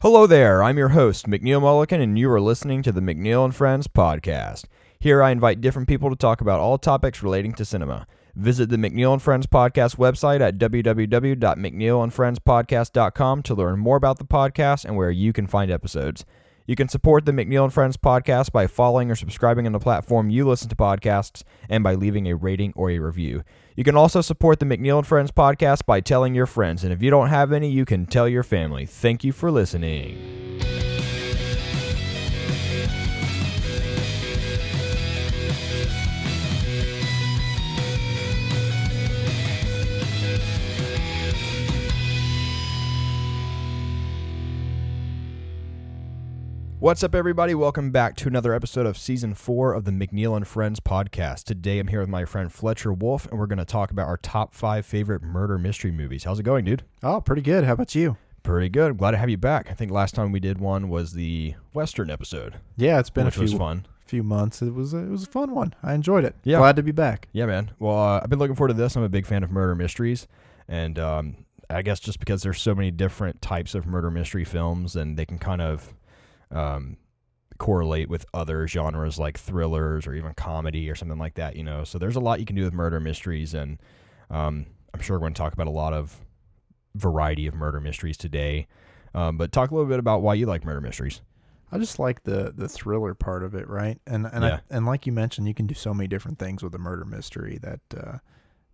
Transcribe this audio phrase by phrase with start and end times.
[0.00, 3.52] Hello there, I'm your host, McNeill Mullikin, and you are listening to the McNeill and
[3.52, 4.66] Friends podcast.
[5.00, 8.06] Here I invite different people to talk about all topics relating to cinema.
[8.36, 14.84] Visit the McNeill and Friends podcast website at www.mcneillandfriendspodcast.com to learn more about the podcast
[14.84, 16.24] and where you can find episodes.
[16.68, 20.28] You can support the McNeill and Friends podcast by following or subscribing on the platform
[20.28, 23.42] you listen to podcasts and by leaving a rating or a review.
[23.74, 27.00] You can also support the McNeill and Friends podcast by telling your friends, and if
[27.02, 28.84] you don't have any, you can tell your family.
[28.84, 30.77] Thank you for listening.
[46.80, 47.56] What's up, everybody?
[47.56, 51.42] Welcome back to another episode of season four of the McNeill and Friends podcast.
[51.44, 54.16] Today, I'm here with my friend Fletcher Wulff, and we're going to talk about our
[54.16, 56.22] top five favorite murder mystery movies.
[56.22, 56.84] How's it going, dude?
[57.02, 57.64] Oh, pretty good.
[57.64, 58.16] How about you?
[58.44, 58.96] Pretty good.
[58.96, 59.68] Glad to have you back.
[59.70, 63.36] I think last time we did one was the Western episode, Yeah, it's been which
[63.38, 63.86] a was few fun.
[64.06, 64.62] few months.
[64.62, 65.74] It was a, it was a fun one.
[65.82, 66.36] I enjoyed it.
[66.44, 66.58] Yeah.
[66.58, 67.26] Glad to be back.
[67.32, 67.72] Yeah, man.
[67.80, 68.94] Well, uh, I've been looking forward to this.
[68.94, 70.28] I'm a big fan of murder mysteries,
[70.68, 74.94] and um, I guess just because there's so many different types of murder mystery films,
[74.94, 75.92] and they can kind of
[76.50, 76.96] um,
[77.58, 81.56] correlate with other genres like thrillers or even comedy or something like that.
[81.56, 83.78] You know, so there's a lot you can do with murder mysteries, and
[84.30, 86.16] um, I'm sure we're going to talk about a lot of
[86.94, 88.66] variety of murder mysteries today.
[89.14, 91.20] Um, but talk a little bit about why you like murder mysteries.
[91.70, 94.00] I just like the the thriller part of it, right?
[94.06, 94.60] And and Yeah.
[94.70, 97.04] I, and like you mentioned, you can do so many different things with a murder
[97.04, 98.18] mystery that uh,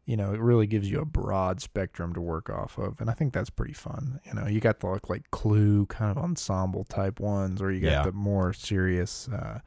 [0.07, 3.15] you know it really gives you a broad spectrum to work off of, and I
[3.15, 4.21] think that's pretty fun.
[4.27, 7.81] You know, you got the like, like Clue kind of ensemble type ones, or you
[7.81, 8.03] got Yeah.
[8.05, 9.61] the more serious, uh,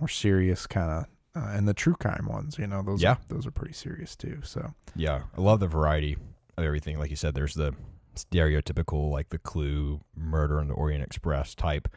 [0.00, 1.06] more serious kind of.
[1.36, 3.12] Uh, and the true crime ones, you know, those Yeah.
[3.12, 4.40] are, those are pretty serious too.
[4.42, 6.16] So Yeah, I love the variety
[6.56, 6.98] of everything.
[6.98, 7.74] Like you said, there's the
[8.16, 11.88] stereotypical, like the Clue, Murder on the Orient Express type.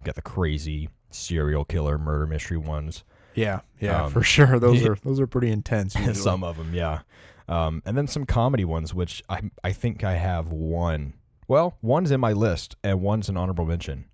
[0.00, 3.04] You got the crazy serial killer murder mystery ones.
[3.34, 4.58] Yeah, yeah, Um, for sure.
[4.58, 5.94] Those are those are pretty intense.
[6.20, 7.00] Some of them, yeah.
[7.48, 11.14] Um, and then some comedy ones, which I I think I have one.
[11.48, 14.04] Well, one's in my list, and one's an honorable mention.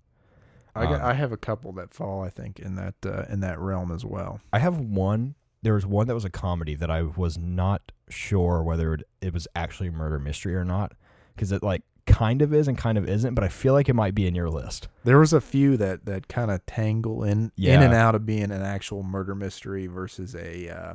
[0.75, 3.59] I, um, I have a couple that fall, I think, in that uh, in that
[3.59, 4.39] realm as well.
[4.51, 5.35] I have one.
[5.61, 9.33] There was one that was a comedy that I was not sure whether it, it
[9.33, 10.93] was actually a murder mystery or not,
[11.35, 13.35] because it like kind of is and kind of isn't.
[13.35, 14.87] But I feel like it might be in your list.
[15.03, 18.51] There was a few that that kind of tangle in in and out of being
[18.51, 20.93] an actual murder mystery versus a uh,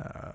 [0.00, 0.32] uh,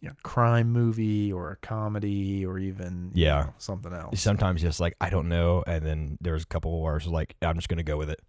[0.00, 3.42] you know, crime movie or a comedy or even you Yeah.
[3.44, 4.20] know, something else.
[4.20, 7.06] Sometimes just like I don't know, and then there was a couple where I was
[7.06, 8.20] like, I'm just gonna go with it,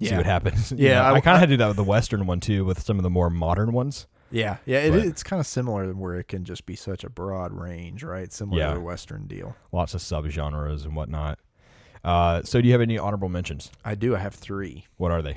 [0.00, 0.72] see what happens.
[0.72, 2.40] You Yeah, know, I- I, kind of had to do that with the western one
[2.40, 4.06] too, with some of the more modern ones.
[4.30, 7.10] Yeah, yeah, it, But- it's kind of similar where it can just be such a
[7.10, 8.32] broad range, right?
[8.32, 8.70] Similar Yeah.
[8.74, 9.56] to a Western deal.
[9.72, 11.38] Lots of subgenres and whatnot.
[12.04, 13.70] Uh, so, do you have any honorable mentions?
[13.84, 14.16] I do.
[14.16, 14.86] I have three.
[14.96, 15.36] What are they?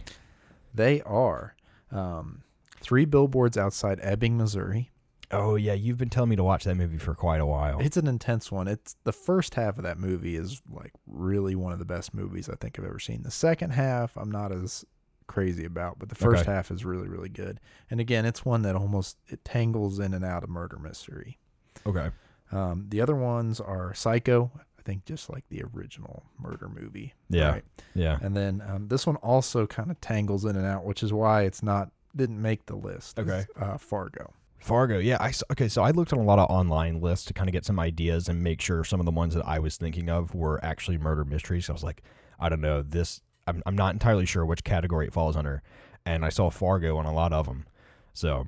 [0.73, 1.55] They are
[1.91, 2.43] um,
[2.79, 4.89] three billboards outside Ebbing, Missouri.
[5.31, 7.79] Oh yeah, you've been telling me to watch that movie for quite a while.
[7.79, 8.67] It's an intense one.
[8.67, 12.47] It's the first half of that movie is like really one of the best movies
[12.49, 13.23] I think I've ever seen.
[13.23, 14.85] The second half I'm not as
[15.33, 16.51] crazy about, but the first Okay.
[16.51, 17.59] half is really really good.
[17.89, 21.39] And again, it's one that almost it tangles in and out of murder mystery.
[21.85, 22.11] okay.
[22.51, 24.51] Um, the other ones are Psycho.
[24.59, 27.13] I think just like the original murder movie.
[27.29, 27.51] Yeah.
[27.53, 27.63] Right?
[27.95, 28.19] Yeah.
[28.21, 31.43] And then um, this one also kind of tangles in and out, which is why
[31.43, 33.17] it's not didn't make the list.
[33.17, 33.45] Okay.
[33.59, 34.33] Uh, Fargo.
[34.59, 34.99] Fargo.
[34.99, 35.17] Yeah.
[35.19, 35.67] I okay.
[35.67, 38.29] So I looked on a lot of online lists to kind of get some ideas
[38.29, 41.25] and make sure some of the ones that I was thinking of were actually murder
[41.25, 41.69] mysteries.
[41.69, 42.03] I was like,
[42.39, 43.21] I don't know this.
[43.47, 45.61] I'm I'm not entirely sure which category it falls under,
[46.05, 47.65] and I saw Fargo on a lot of them.
[48.13, 48.47] So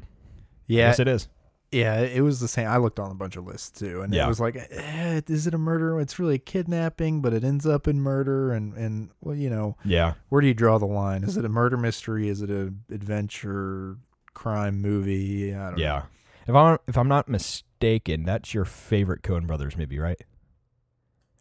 [0.68, 1.28] Yeah, yes, it is.
[1.72, 2.68] Yeah, it was the same.
[2.70, 4.26] I looked on a bunch of lists too, and Yeah.
[4.26, 6.00] it was like, eh, is it a murder?
[6.00, 8.54] It's really a kidnapping, but it ends up in murder.
[8.54, 10.14] And and well, you know, Yeah.
[10.30, 11.24] where do you draw the line?
[11.24, 12.30] Is it a murder mystery?
[12.30, 13.98] Is it a adventure
[14.34, 15.54] crime movie?
[15.54, 16.04] I don't Yeah.
[16.48, 20.22] If I'm if I'm not mistaken, that's your favorite Coen Brothers movie, right?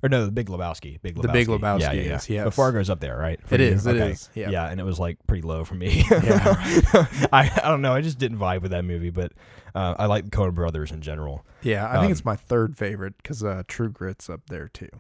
[0.05, 1.01] Or no, the Big Lebowski.
[1.01, 1.23] Big Lebowski.
[1.23, 2.17] The Big Lebowski Yeah, yeah, yeah.
[2.17, 2.45] is, yes.
[2.45, 3.41] But Fargo's up there, right?
[3.49, 4.11] For It is, it Okay.
[4.11, 4.51] is, yeah.
[4.51, 6.05] Yeah, and it was like pretty low for me.
[6.11, 6.57] Yeah.
[7.33, 7.95] I I don't know.
[7.95, 9.33] I just didn't vibe with that movie, but
[9.75, 11.47] uh, I like the Coen Brothers in general.
[11.63, 14.91] Yeah, I think Um, it's my third favorite because uh, True Grit's up there too.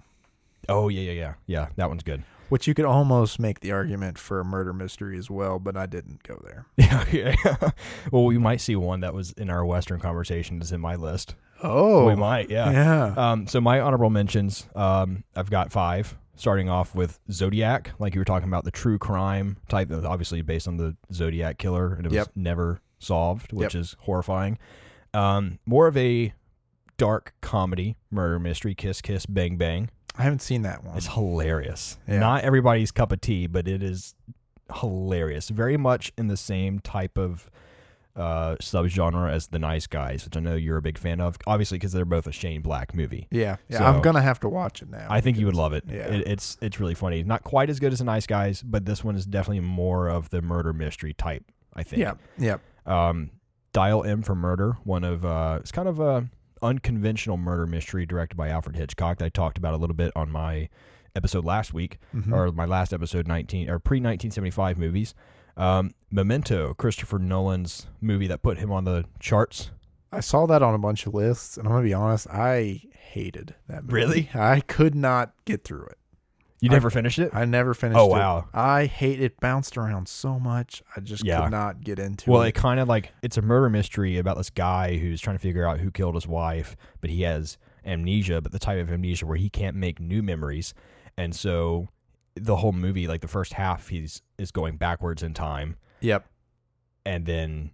[0.70, 1.66] Oh yeah, yeah, yeah, yeah.
[1.76, 2.22] That one's good.
[2.48, 5.84] Which you could almost make the argument for a murder mystery as well, but I
[5.86, 6.66] didn't go there.
[6.78, 7.70] Yeah, yeah.
[8.10, 11.34] well, we might see one that was in our Western conversation is in my list.
[11.64, 12.70] Oh, we might, yeah.
[12.70, 13.14] yeah.
[13.16, 16.16] Um, so my honorable mentions, um, I've got five.
[16.36, 20.04] Starting off with Zodiac, like you were talking about, the true crime type, that was
[20.04, 22.30] obviously based on the Zodiac killer, and it was Yep.
[22.34, 23.80] never solved, which Yep.
[23.80, 24.58] is horrifying.
[25.14, 26.34] Um, more of a
[26.96, 29.90] dark comedy, murder mystery, Kiss Kiss Bang Bang.
[30.18, 30.96] I haven't seen that one.
[30.96, 31.98] It's hilarious.
[32.08, 32.18] Yeah.
[32.18, 34.16] Not everybody's cup of tea, but it is
[34.80, 35.50] hilarious.
[35.50, 37.48] Very much in the same type of
[38.16, 41.36] uh, subgenre as The Nice Guys, which I know you're a big fan of.
[41.46, 43.26] Obviously, because they're both a Shane Black movie.
[43.30, 43.78] yeah, yeah.
[43.78, 45.06] So- I'm gonna have to watch it now.
[45.10, 45.84] I think you would love it.
[45.88, 46.06] Yeah.
[46.12, 47.22] It- It's it's really funny.
[47.24, 50.30] Not quite as good as The Nice Guys, but this one is definitely more of
[50.30, 51.44] the murder mystery type.
[51.74, 52.00] I think.
[52.00, 52.58] Yeah, yeah.
[52.86, 53.30] Um,
[53.72, 56.28] Dial M for Murder, one of uh, it's kind of a
[56.62, 60.30] unconventional murder mystery directed by Alfred Hitchcock that I talked about a little bit on
[60.30, 60.68] my
[61.16, 62.32] episode last week Mhm.
[62.32, 65.14] or my last episode 19 or pre 1975 movies.
[65.56, 69.70] Um, Memento, Christopher Nolan's movie that put him on the charts.
[70.12, 73.54] I saw that on a bunch of lists, and I'm gonna be honest, I hated
[73.68, 73.92] that movie.
[73.94, 74.30] Really?
[74.34, 75.98] I could not get through it.
[76.60, 77.30] You I- never finished it?
[77.34, 78.10] I never finished Oh, it.
[78.10, 78.48] wow.
[78.54, 79.38] I hate it.
[79.40, 80.82] Bounced around so much.
[80.96, 81.42] I just Yeah.
[81.42, 82.42] could not get into Well, it.
[82.42, 85.40] Well, it kind of like it's a murder mystery about this guy who's trying to
[85.42, 89.26] figure out who killed his wife, but he has amnesia, but the type of amnesia
[89.26, 90.74] where he can't make new memories,
[91.18, 91.88] and so
[92.36, 96.26] the whole movie, like the first half, he's is going backwards in time, Yep.
[97.06, 97.70] and then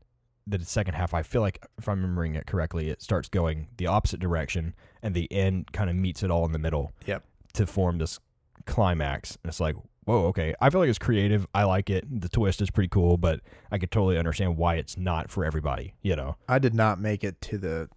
[0.47, 3.87] the second half, I feel like if I'm remembering it correctly, it starts going the
[3.87, 6.93] opposite direction, and the end kind of meets it all in the middle.
[7.07, 7.25] Yep.
[7.55, 8.19] To form this
[8.67, 9.77] climax, and it's like.
[10.07, 10.55] Whoa, okay.
[10.61, 11.47] I feel like it's creative.
[11.55, 12.05] I like it.
[12.21, 13.41] The twist is pretty cool, but
[13.71, 16.37] I could totally understand why it's not for everybody, you know.
[16.49, 17.89] I did not make it to the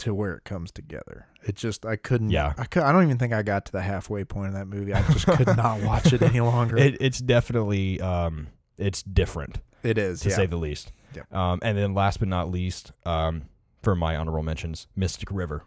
[0.00, 1.26] to where it comes together.
[1.44, 2.30] It just I couldn't.
[2.30, 2.52] Yeah.
[2.58, 2.82] I could.
[2.82, 4.92] I don't even think I got to the halfway point of that movie.
[4.92, 6.76] I just could not watch it any longer.
[6.76, 8.48] It, it's definitely um
[8.78, 10.20] it's different it is.
[10.20, 10.36] to yeah.
[10.36, 10.92] say the least.
[11.14, 11.32] Yep.
[11.34, 13.42] Um and then last but not least, um
[13.82, 15.64] for my honorable mentions, Mystic River.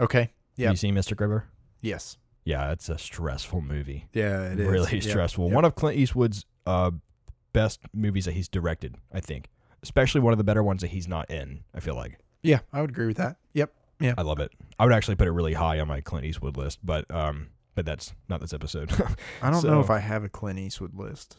[0.00, 0.20] okay.
[0.20, 0.70] Have Yep.
[0.72, 1.46] You seen Mystic River?
[1.80, 2.18] Yes.
[2.44, 4.08] Yeah, it's a stressful movie.
[4.12, 4.44] Yeah.
[4.52, 5.46] It is really stressful.
[5.46, 5.54] Yep.
[5.54, 6.90] One of Clint Eastwood's uh
[7.52, 9.48] best movies that he's directed, I think.
[9.82, 12.18] Especially one of the better ones that he's not in, I feel like.
[12.42, 13.36] Yeah, I would agree with that.
[14.00, 14.14] Yep.
[14.18, 14.50] I love it.
[14.78, 17.84] I would actually put it really high on my Clint Eastwood list, but um but
[17.86, 18.90] that's not this episode.
[19.42, 21.38] I don't So- know if I have a Clint Eastwood list.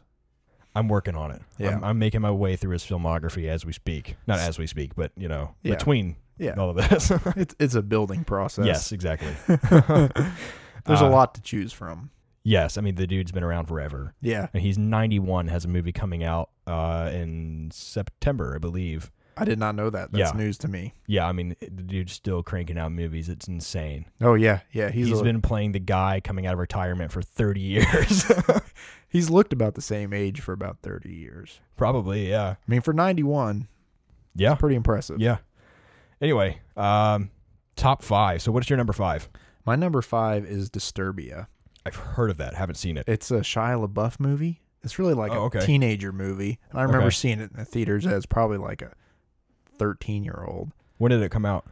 [0.73, 1.41] I'm working on it.
[1.57, 1.71] Yeah.
[1.75, 4.15] I'm, I'm making my way through his filmography as we speak.
[4.25, 5.75] Not as we speak, but you know, Yeah.
[5.75, 6.53] between Yeah.
[6.57, 7.11] all of this.
[7.35, 8.65] It's it's a building process.
[8.65, 9.33] yes, exactly.
[9.47, 12.09] There's Uh, a lot to choose from.
[12.43, 14.47] Yes, I mean the dude's been around forever, Yeah.
[14.53, 15.47] and he's 91.
[15.49, 19.11] Has a movie coming out uh, in September, I believe.
[19.37, 20.11] I did not know that.
[20.11, 20.37] That's Yeah.
[20.37, 20.93] news to me.
[21.07, 23.29] Yeah, I mean the dude's still cranking out movies.
[23.29, 24.05] It's insane.
[24.21, 24.89] Oh yeah, yeah.
[24.89, 28.31] He's he's a- been playing the guy coming out of retirement for 30 years.
[29.09, 31.59] he's looked about the same age for about 30 years.
[31.77, 33.67] Probably, yeah, I mean, for 91,
[34.35, 35.19] yeah, pretty impressive.
[35.19, 35.37] yeah.
[36.21, 37.31] Anyway, um,
[37.75, 38.41] top five.
[38.41, 39.29] So, what's your number five?
[39.65, 41.47] My number five is Disturbia.
[41.85, 42.53] I've heard of that.
[42.55, 43.05] Haven't seen it.
[43.07, 44.61] It's a Shia LaBeouf movie.
[44.83, 45.65] It's really like Oh, a okay.
[45.65, 47.15] teenager movie, and I remember Okay.
[47.15, 48.93] seeing it in the theaters as probably like a
[49.81, 50.71] 13 year old.
[50.99, 51.65] When did it come out?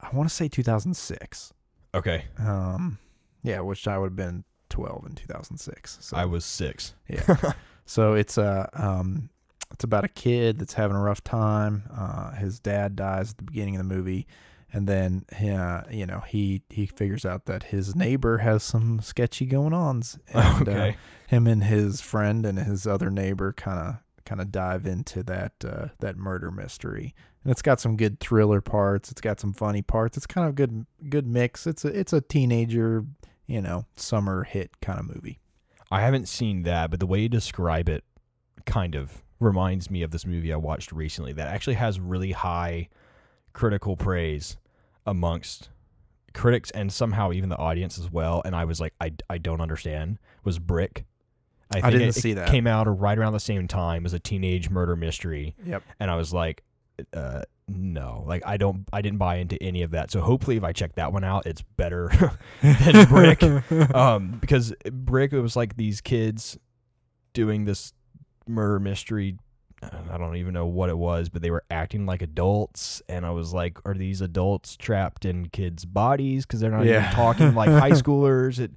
[0.00, 1.52] I want to say 2006.
[1.94, 2.98] Okay, Um,
[3.42, 5.98] yeah, which I would have been 12 in 2006.
[6.00, 6.94] So I was six.
[7.06, 7.36] Yeah.
[7.84, 9.28] so it's a um,
[9.72, 11.82] it's about a kid that's having a rough time.
[11.94, 14.26] Uh, his dad dies at the beginning of the movie,
[14.72, 19.44] and then uh, you know he he figures out that his neighbor has some sketchy
[19.44, 20.18] going ons.
[20.32, 20.96] And, uh, okay.
[21.26, 25.52] him and his friend and his other neighbor kind of kind of dive into that
[25.62, 27.14] uh, that murder mystery.
[27.42, 29.10] And it's got some good thriller parts.
[29.10, 30.16] It's got some funny parts.
[30.16, 31.66] It's kind of good good mix.
[31.66, 33.04] It's a it's a teenager,
[33.46, 35.38] you know, summer hit kind of movie.
[35.90, 38.04] I haven't seen that, but the way you describe it
[38.66, 42.88] kind of reminds me of this movie I watched recently that actually has really high
[43.52, 44.56] critical praise
[45.06, 45.70] amongst
[46.34, 48.42] critics and somehow even the audience as well.
[48.44, 50.18] And I was like, I, I don't understand.
[50.44, 51.04] Was Brick.
[51.70, 52.48] I, think didn't it, see it that.
[52.48, 55.54] Came out right around the same time as a teenage murder mystery.
[55.64, 55.82] Yep.
[55.98, 56.62] and I was like,
[57.14, 60.10] uh, no, like I don't, I didn't buy into any of that.
[60.10, 62.10] So hopefully, if I check that one out, it's better
[62.62, 63.42] than Brick.
[63.94, 66.58] um, because Brick, it was like these kids
[67.32, 67.92] doing this
[68.48, 69.36] murder mystery.
[69.82, 73.30] I don't even know what it was, but they were acting like adults, and I
[73.30, 76.44] was like, "Are these adults trapped in kids' bodies?
[76.44, 76.98] Because they're not Yeah.
[77.04, 78.72] even talking like high schoolers." It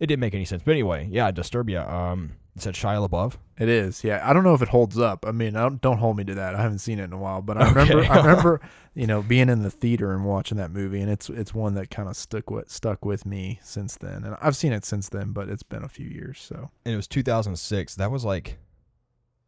[0.00, 0.62] it didn't make any sense.
[0.64, 1.86] But anyway, yeah, Disturbia.
[1.86, 3.34] Um, it said Shia LaBeouf.
[3.58, 4.20] It is, yeah.
[4.28, 5.24] I don't know if it holds up.
[5.26, 6.54] I mean, I don't, don't hold me to that.
[6.54, 7.80] I haven't seen it in a while, but I Okay.
[7.94, 8.60] remember, I remember,
[8.94, 11.90] you know, being in the theater and watching that movie, and it's it's one that
[11.90, 14.24] kind of stuck with stuck with me since then.
[14.24, 16.40] And I've seen it since then, but it's been a few years.
[16.40, 17.94] So and it was 2006.
[17.96, 18.58] That was like,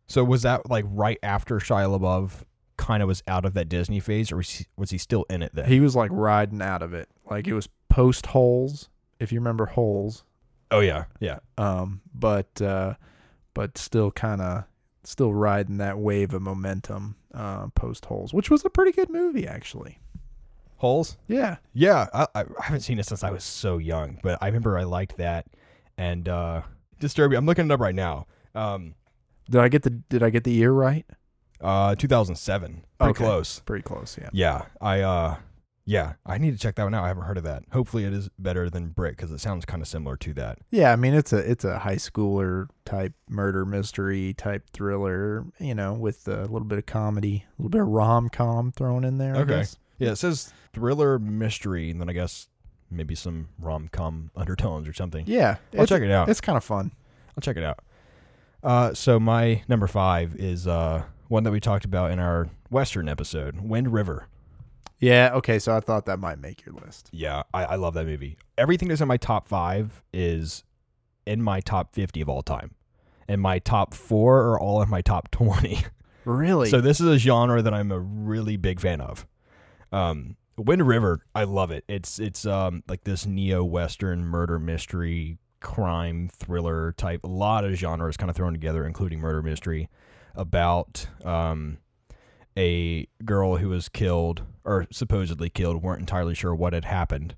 [0.06, 2.44] so was that like right after Shia LaBeouf
[2.76, 5.42] kind of was out of that Disney phase, or was he, was he still in
[5.42, 5.66] it then?
[5.66, 8.88] he was like riding out of it, like it was post holes,
[9.18, 10.24] if you remember holes.
[10.70, 11.38] Oh yeah, yeah.
[11.56, 12.94] Um, but uh,
[13.54, 14.64] but still kind of
[15.04, 19.46] still riding that wave of momentum uh, post holes, which was a pretty good movie
[19.46, 20.00] actually.
[20.76, 21.16] Holes.
[21.26, 21.56] Yeah.
[21.72, 24.84] Yeah, I, I haven't seen it since I was so young, but I remember I
[24.84, 25.46] liked that.
[25.96, 26.62] And uh
[27.00, 27.37] Disturbia.
[27.38, 28.26] I'm looking it up right now.
[28.54, 28.94] Um,
[29.50, 31.04] Did I get the Did I get the year right?
[31.60, 32.84] uh, 2007.
[32.98, 33.25] Pretty Okay.
[33.25, 33.60] close.
[33.60, 34.16] Pretty close.
[34.20, 34.30] Yeah.
[34.32, 35.37] Yeah, I uh,
[35.90, 37.04] yeah, I need to check that one out.
[37.04, 37.62] I haven't heard of that.
[37.73, 40.59] Hopefully, it is better than Brick because it sounds kind of similar to that.
[40.71, 40.92] Yeah.
[40.92, 45.47] I mean, it's a it's a high schooler type murder mystery type thriller.
[45.59, 49.02] You know, with a little bit of comedy, a little bit of rom com thrown
[49.02, 49.35] in there.
[49.35, 49.57] I Okay.
[49.61, 49.78] guess.
[49.99, 52.49] Yeah, it says thriller mystery, and then I guess
[52.90, 55.25] maybe some rom com undertones or something.
[55.26, 55.57] Yeah.
[55.78, 56.28] I'll check it out.
[56.28, 56.92] It's kind of fun.
[57.30, 57.78] I'll check it out.
[58.62, 63.09] Uh, so my number five is uh one that we talked about in our Western
[63.09, 64.26] episode, Wind River.
[64.99, 65.31] Yeah.
[65.35, 65.59] Okay.
[65.59, 67.09] So I thought that might make your list.
[67.12, 68.37] Yeah, I, I love that movie.
[68.57, 70.64] Everything that's in my top five is
[71.26, 72.75] in my top fifty of all time,
[73.28, 75.85] and my top four are all in my top twenty.
[76.25, 76.69] Really?
[76.69, 79.26] So this is a genre that I'm a really big fan of.
[79.93, 81.85] Um, Wind River, I love it.
[81.88, 87.25] It's it's um like this neo western murder mystery crime thriller type.
[87.25, 89.88] A lot of genres kind of thrown together, including murder mystery,
[90.35, 91.78] about um
[92.58, 95.82] a girl who was killed or supposedly killed.
[95.82, 97.34] weren't entirely sure what had happened.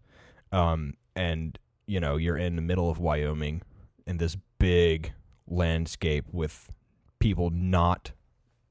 [0.50, 3.62] Um, and you know you're in the middle of Wyoming
[4.06, 5.12] in this big
[5.46, 6.72] landscape with
[7.18, 8.12] people not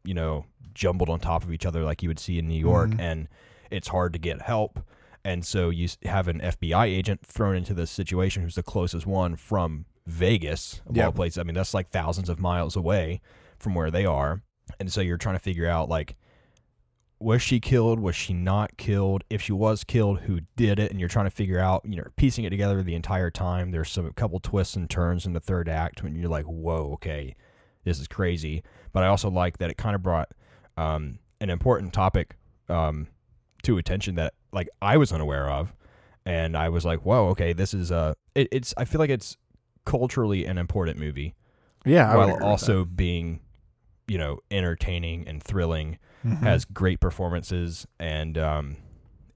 [0.06, 2.92] you know, jumbled on top of each other like you would see in New York,
[2.92, 3.00] Mhm.
[3.02, 3.28] and
[3.70, 4.80] it's hard to get help.
[5.26, 9.36] And so you have an FBI agent thrown into this situation who's the closest one
[9.36, 11.16] from Vegas, of all Yep.
[11.16, 11.38] places.
[11.38, 13.20] I mean, that's like thousands of miles away
[13.58, 14.42] from where they are.
[14.80, 16.16] And so you're trying to figure out, like,
[17.20, 18.00] was she killed?
[18.00, 19.24] Was she not killed?
[19.30, 20.92] If she was killed, who did it?
[20.92, 23.72] And you're trying to figure out, you know, piecing it together the entire time.
[23.72, 26.92] There's some a couple twists and turns in the third act when you're like, whoa,
[26.94, 27.36] okay,
[27.84, 28.64] this is crazy.
[28.92, 30.30] But I also like that it kind of brought
[30.78, 32.36] um, an important topic
[32.70, 33.08] um,
[33.64, 35.74] to attention that like I was unaware of,
[36.26, 38.16] and I was like, whoa, okay, this is a.
[38.36, 39.38] it, it's I feel like it's
[39.86, 41.36] culturally an important movie
[41.86, 42.16] yeah.
[42.16, 43.40] While also being,
[44.10, 45.98] you know, entertaining and thrilling.
[46.26, 46.40] Mhm.
[46.40, 48.76] has great performances and um,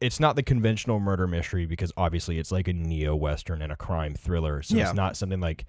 [0.02, 3.78] it's not the conventional murder mystery because obviously it's like a neo western and a
[3.78, 4.84] crime thriller so Yeah.
[4.88, 5.64] it's not something like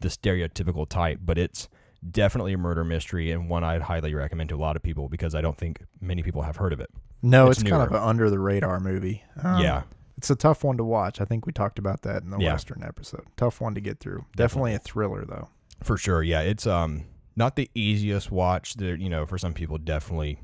[0.00, 1.68] the stereotypical type but it's
[2.10, 5.36] definitely a murder mystery and one I'd highly recommend to a lot of people because
[5.36, 6.90] I don't think many people have heard of it.
[7.22, 9.22] no, it's it's, kind of an under the radar movie.
[9.44, 9.82] Um, yeah,
[10.18, 11.20] It's a tough one to watch.
[11.20, 12.54] I think we talked about that in the Yeah.
[12.54, 13.24] Western episode.
[13.36, 14.24] Tough one to get through.
[14.34, 15.48] Definitely a thriller though.
[15.84, 16.24] for sure.
[16.24, 17.04] Yeah, it's um
[17.36, 18.74] not the easiest watch.
[18.74, 20.40] There, you know, for some people, definitely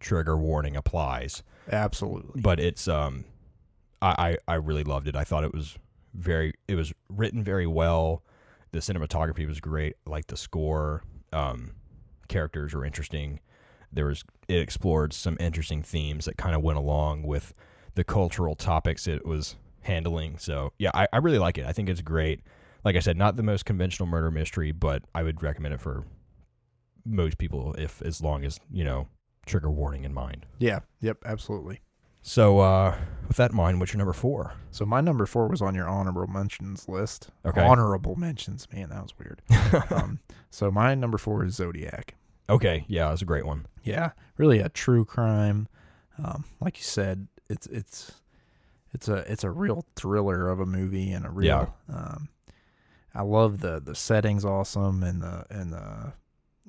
[0.00, 1.42] trigger warning applies.
[1.70, 2.40] Absolutely.
[2.40, 3.24] but it's um
[4.00, 5.16] I, I I really loved it.
[5.16, 5.76] I thought it was
[6.14, 8.22] very it was written very well.
[8.70, 9.96] The cinematography was great.
[10.06, 11.02] I liked the score.
[11.32, 11.72] Um
[12.28, 13.40] characters were interesting.
[13.92, 17.54] There was it explored some interesting themes that kind of went along with
[17.94, 20.38] the cultural topics it was handling.
[20.38, 21.66] So yeah, I, I really like it.
[21.66, 22.40] I think it's great.
[22.84, 26.04] Like I said, not the most conventional murder mystery, but I would recommend it for
[27.08, 29.08] most people if as long as, you know,
[29.46, 30.46] trigger warning in mind.
[30.58, 30.80] yeah.
[31.00, 31.18] Yep.
[31.24, 31.80] Absolutely.
[32.20, 34.52] So, uh, with that in mind, what's your number four?
[34.70, 37.30] So my number four was on your honorable mentions list.
[37.46, 37.62] Okay.
[37.64, 38.66] Honorable mentions.
[38.72, 39.40] Man, that was weird.
[39.90, 40.18] um,
[40.50, 42.14] so my number four is Zodiac.
[42.50, 43.66] okay, yeah, that's a great one.
[43.84, 45.68] Yeah, really a true crime.
[46.22, 48.12] Um, like you said, it's it's
[48.92, 51.74] it's a it's a real thriller of a movie and a real.
[51.90, 52.28] Um,
[53.14, 56.12] I love the the settings, awesome, and the and the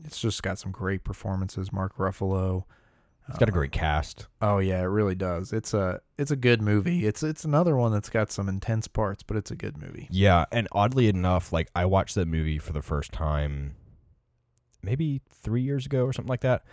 [0.06, 1.72] it's just got some great performances.
[1.72, 2.64] Mark Ruffalo.
[3.28, 4.26] It's got a great cast.
[4.42, 5.54] Oh yeah, it really does.
[5.54, 7.06] It's a it's a good movie.
[7.06, 10.08] It's it's another one that's got some intense parts, but it's a good movie.
[10.10, 13.76] Yeah, and oddly enough, like I watched that movie for the first time
[14.82, 16.64] maybe three years ago or something like that,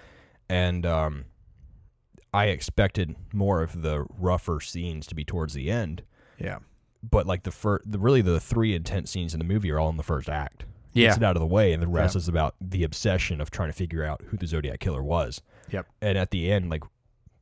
[0.48, 1.24] and um,
[2.32, 6.04] I expected more of the rougher scenes to be towards the end,
[6.38, 6.60] Yeah.
[7.02, 9.90] but like the first, the really the three intense scenes in the movie are all
[9.90, 10.64] in the first act.
[10.96, 11.06] Yeah.
[11.08, 13.68] Gets it out of the way, and the rest is about the obsession of trying
[13.68, 15.42] to figure out who the Zodiac killer was.
[15.70, 15.86] Yep.
[16.00, 16.82] And at the end, like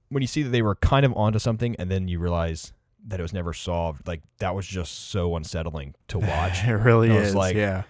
[0.09, 2.73] when you see that they were kind of onto something, and then you realize
[3.07, 6.65] that it was never solved, like that was just so unsettling to watch.
[6.65, 7.35] it really I was is.
[7.35, 7.83] like- yeah.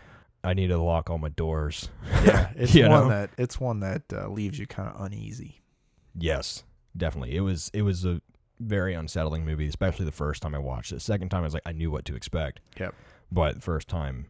[0.46, 1.88] I need to lock all my doors.
[2.22, 2.50] Yeah.
[2.56, 3.08] It's one know?
[3.08, 5.62] that it's one that uh, leaves you kind of uneasy.
[6.18, 6.64] Yes,
[6.96, 7.34] definitely.
[7.34, 8.20] It was it was a
[8.60, 11.00] very unsettling movie, especially the first time I watched it.
[11.00, 12.60] Second time I was like I knew what to expect.
[12.78, 12.94] Yep.
[13.32, 14.26] But first time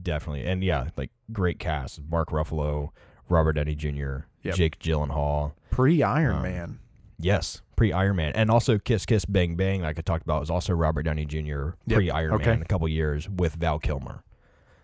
[0.00, 0.46] definitely.
[0.46, 2.00] And yeah, like great cast.
[2.08, 2.90] Mark Ruffalo,
[3.28, 4.54] Robert Downey Jr., Yep.
[4.54, 5.52] Jake Gyllenhaal.
[5.70, 6.78] Pre Iron Um, Man.
[7.18, 8.32] Yes, pre Iron Man.
[8.34, 11.70] And also Kiss Kiss Bang Bang like I talked about was also Robert Downey Jr.
[11.86, 11.96] Yep.
[11.96, 12.46] pre Iron Okay.
[12.46, 14.22] Man a couple years with Val Kilmer.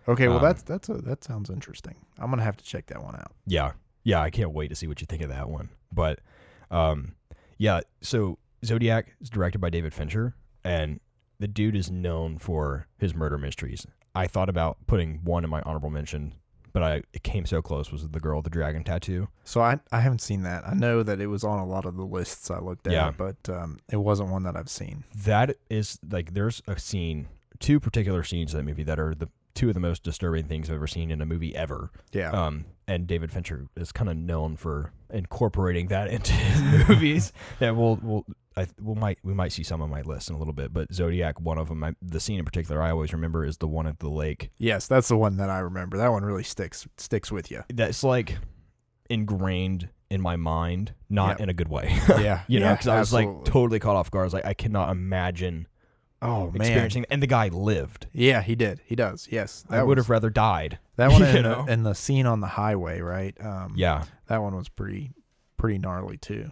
[0.08, 1.94] Okay, well um, that's that's a that sounds interesting.
[2.18, 3.32] I'm gonna have to check that one out.
[3.46, 3.72] Yeah.
[4.04, 5.68] Yeah, I can't wait to see what you think of that one.
[5.92, 6.18] But
[6.72, 7.14] um
[7.58, 10.98] yeah, so Zodiac is directed by David Fincher, and
[11.38, 13.86] the dude is known for his murder mysteries.
[14.14, 16.34] I thought about putting one in my honorable mention,
[16.72, 17.90] but I it came so close.
[17.92, 19.28] Was the girl with the dragon tattoo?
[19.44, 20.66] So I I haven't seen that.
[20.66, 23.10] I know that it was on a lot of the lists I looked at, Yeah.
[23.16, 25.04] but um, it wasn't one that I've seen.
[25.24, 27.28] That is like there's a scene,
[27.58, 30.70] two particular scenes in that movie that are the two of the most disturbing things
[30.70, 31.90] I've ever seen in a movie ever.
[32.12, 32.30] Yeah.
[32.30, 37.32] Um, and David Fincher is kind of known for incorporating that into his movies.
[37.58, 38.24] That we'll we'll
[38.56, 40.92] I we might we might see some on my list in a little bit, but
[40.92, 43.86] Zodiac, one of them, I, the scene in particular I always remember is the one
[43.86, 44.50] at the lake.
[44.58, 45.96] yes, that's the one that I remember.
[45.96, 47.64] That one really sticks sticks with you.
[47.72, 48.38] That's like
[49.10, 51.40] ingrained in my mind, not Yep.
[51.40, 51.96] in a good way.
[52.08, 52.42] Yeah.
[52.46, 54.24] you know, yeah, because I was like totally caught off guard.
[54.24, 55.66] I was like, I cannot imagine
[56.20, 56.60] oh man.
[56.62, 58.06] experiencing, and the guy lived.
[58.12, 58.80] Yeah, he did.
[58.84, 59.26] He does.
[59.30, 59.64] Yes.
[59.70, 60.78] I would was- have rather died.
[60.96, 63.34] that one and, the, and the scene on the highway, right?
[63.40, 64.04] Um, Yeah.
[64.28, 65.12] That one was pretty
[65.56, 66.50] pretty gnarly too.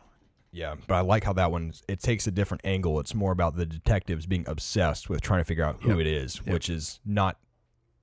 [0.52, 2.98] Yeah, but I like how that one it takes a different angle.
[2.98, 5.98] It's more about the detectives being obsessed with trying to figure out who Yep.
[6.00, 6.52] it is, Yep.
[6.52, 7.38] which is not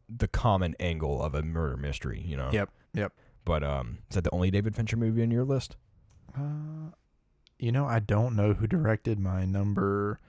[0.08, 2.50] the common angle of a murder mystery, you know.
[2.54, 2.70] Yep.
[2.94, 3.14] Yep.
[3.44, 5.76] But um, is that the only David Fincher movie on your list?
[6.38, 6.92] Uh,
[7.60, 10.20] you know, I don't know who directed my number.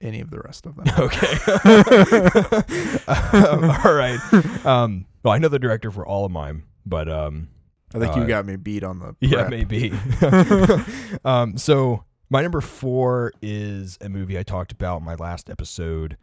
[0.00, 0.86] Any of the rest of them.
[0.98, 1.36] okay.
[3.08, 4.18] um, all right.
[4.64, 7.48] Um, well, I know the director for all of mine, but um,
[7.94, 9.16] I think Uh, you got me beat on the.
[9.20, 9.50] Yeah, prep.
[9.50, 9.92] maybe.
[11.24, 16.16] um, so my number four is a movie I talked about in my last episode.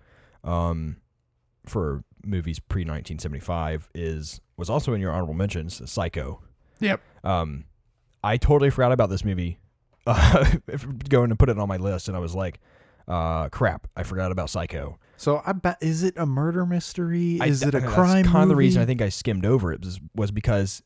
[0.43, 0.97] Um,
[1.65, 5.81] for movies pre 1975 is was also in your honorable mentions.
[5.89, 6.41] Psycho.
[6.79, 7.01] Yep.
[7.23, 7.65] Um,
[8.23, 9.59] I totally forgot about this movie.
[10.07, 10.45] Uh,
[11.09, 12.59] going to put it on my list, and I was like,
[13.07, 14.99] uh, crap, I forgot about Psycho.
[15.17, 17.39] So I bet is it a murder mystery?
[17.41, 18.23] I- Is it a that's crime?
[18.23, 20.83] Kind of the reason I think I skimmed over it was, was because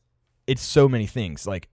[0.50, 1.46] it's so many things.
[1.46, 1.68] Like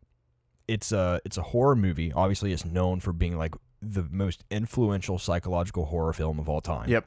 [0.67, 2.13] it's a it's a horror movie.
[2.13, 6.87] Obviously, it's known for being like the most influential psychological horror film of all time.
[6.87, 7.05] Yep.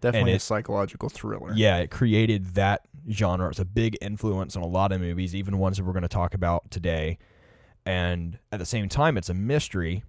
[0.00, 1.52] Definitely a psychological thriller.
[1.54, 3.48] Yeah, it created that genre.
[3.50, 6.08] It's a big influence on a lot of movies, even ones that we're going to
[6.08, 7.18] talk about today.
[7.86, 10.02] And at the same time, it's a mystery.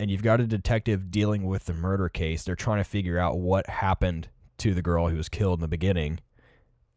[0.00, 2.44] And you've got a detective dealing with the murder case.
[2.44, 5.68] They're trying to figure out what happened to the girl who was killed in the
[5.68, 6.20] beginning.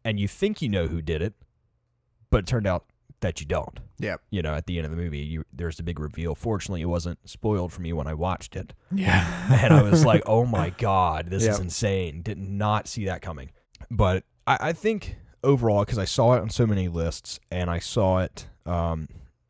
[0.02, 1.34] And you think you know who did it,
[2.30, 2.86] but it turned out
[3.20, 3.80] that you don't.
[3.98, 4.20] Yep.
[4.30, 6.34] You know, at the end of the movie, you, there's a big reveal.
[6.34, 9.26] Fortunately, it wasn't spoiled for me when I watched it Yeah.
[9.62, 13.50] and I was like, "Oh my god, this is insane!" Did not see that coming.
[13.90, 17.78] But I, I think overall, because I saw it on so many lists, and I
[17.78, 19.08] saw it, um,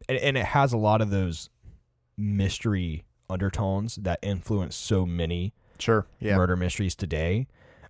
[0.09, 1.49] and, and it has a lot of those
[2.17, 6.07] mystery undertones that influence so many sure.
[6.19, 6.37] Yeah.
[6.37, 7.47] murder mysteries today.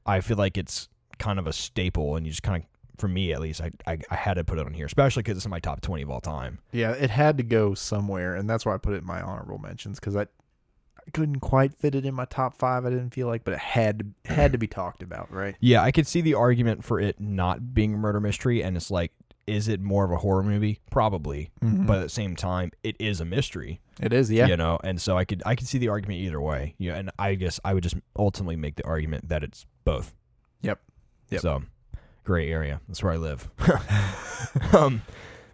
[0.06, 0.88] I feel like it's
[1.18, 2.68] kind of a staple, and you just kind of,
[3.00, 5.36] for me at least, I I, I had to put it on here, especially because
[5.38, 6.58] it's in my top twenty of all time.
[6.72, 6.92] Yeah.
[6.92, 9.98] It had to go somewhere, and that's why I put it in my honorable mentions
[9.98, 12.84] because I, I couldn't quite fit it in my top five.
[12.86, 15.56] I didn't feel like, but it had had to be talked about, right?
[15.60, 18.90] Yeah, I could see the argument for it not being a murder mystery, and it's
[18.90, 19.12] like,
[19.46, 20.78] is it more of a horror movie?
[20.90, 21.86] Probably, Mhm.
[21.86, 23.80] but at the same time, it is a mystery.
[24.00, 24.30] it is.
[24.30, 24.46] Yeah.
[24.46, 26.74] You know, and so I could I could see the argument either way.
[26.78, 30.14] Yeah, and I guess I would just ultimately make the argument that it's both.
[30.62, 30.80] Yep.
[31.30, 31.40] Yep.
[31.40, 31.62] So,
[32.24, 32.80] gray area.
[32.88, 33.48] That's where I live.
[34.72, 35.02] um,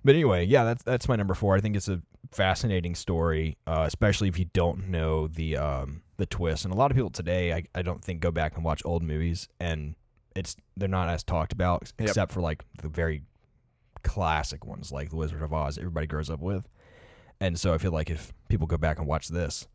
[0.05, 1.57] but anyway, yeah, that's that's my number four.
[1.57, 2.01] I think it's a
[2.33, 6.65] fascinating story, uh, especially if you don't know the um, the twist.
[6.65, 9.03] And a lot of people today, I, I don't think go back and watch old
[9.03, 9.95] movies, and
[10.35, 12.09] it's they're not as talked about Yep.
[12.09, 13.23] except for like the very
[14.03, 15.79] classic ones like The Wizard of Oz.
[15.79, 16.69] Everybody grows up with,
[17.41, 19.67] and so I feel like if people go back and watch this.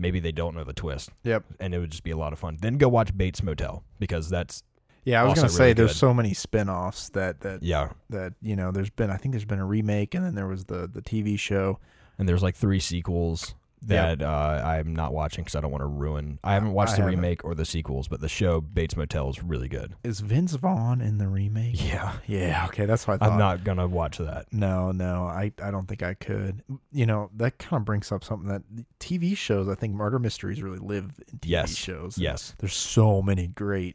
[0.00, 1.42] Maybe they don't know the twist, Yep.
[1.58, 2.56] and it would just be a lot of fun.
[2.62, 4.62] Then go watch Bates Motel because that's
[5.04, 5.22] Yeah.
[5.22, 5.98] I was gonna say really there's good.
[5.98, 9.10] so many spin-offs that that yeah, that you know there's been.
[9.10, 11.78] I think there's been a remake, and then there was the the TV show.
[12.18, 15.86] and there's like three sequels that uh, I'm not watching because I don't want to
[15.86, 16.40] ruin.
[16.42, 17.14] I haven't watched I the haven't.
[17.20, 19.94] remake or the sequels, but the show Bates Motel is really good.
[20.02, 21.76] Is Vince Vaughn in the remake?
[21.86, 22.64] Yeah, Yeah.
[22.66, 22.86] Okay.
[22.86, 23.32] That's what I thought.
[23.34, 24.46] I'm not gonna watch that.
[24.52, 26.64] No, no, I, I don't think I could.
[26.90, 28.62] You know, that kind of brings up something that
[28.98, 31.76] TV shows, I think murder mysteries really live in TV Yes.
[31.76, 32.18] shows.
[32.18, 33.94] Yes, There's so many great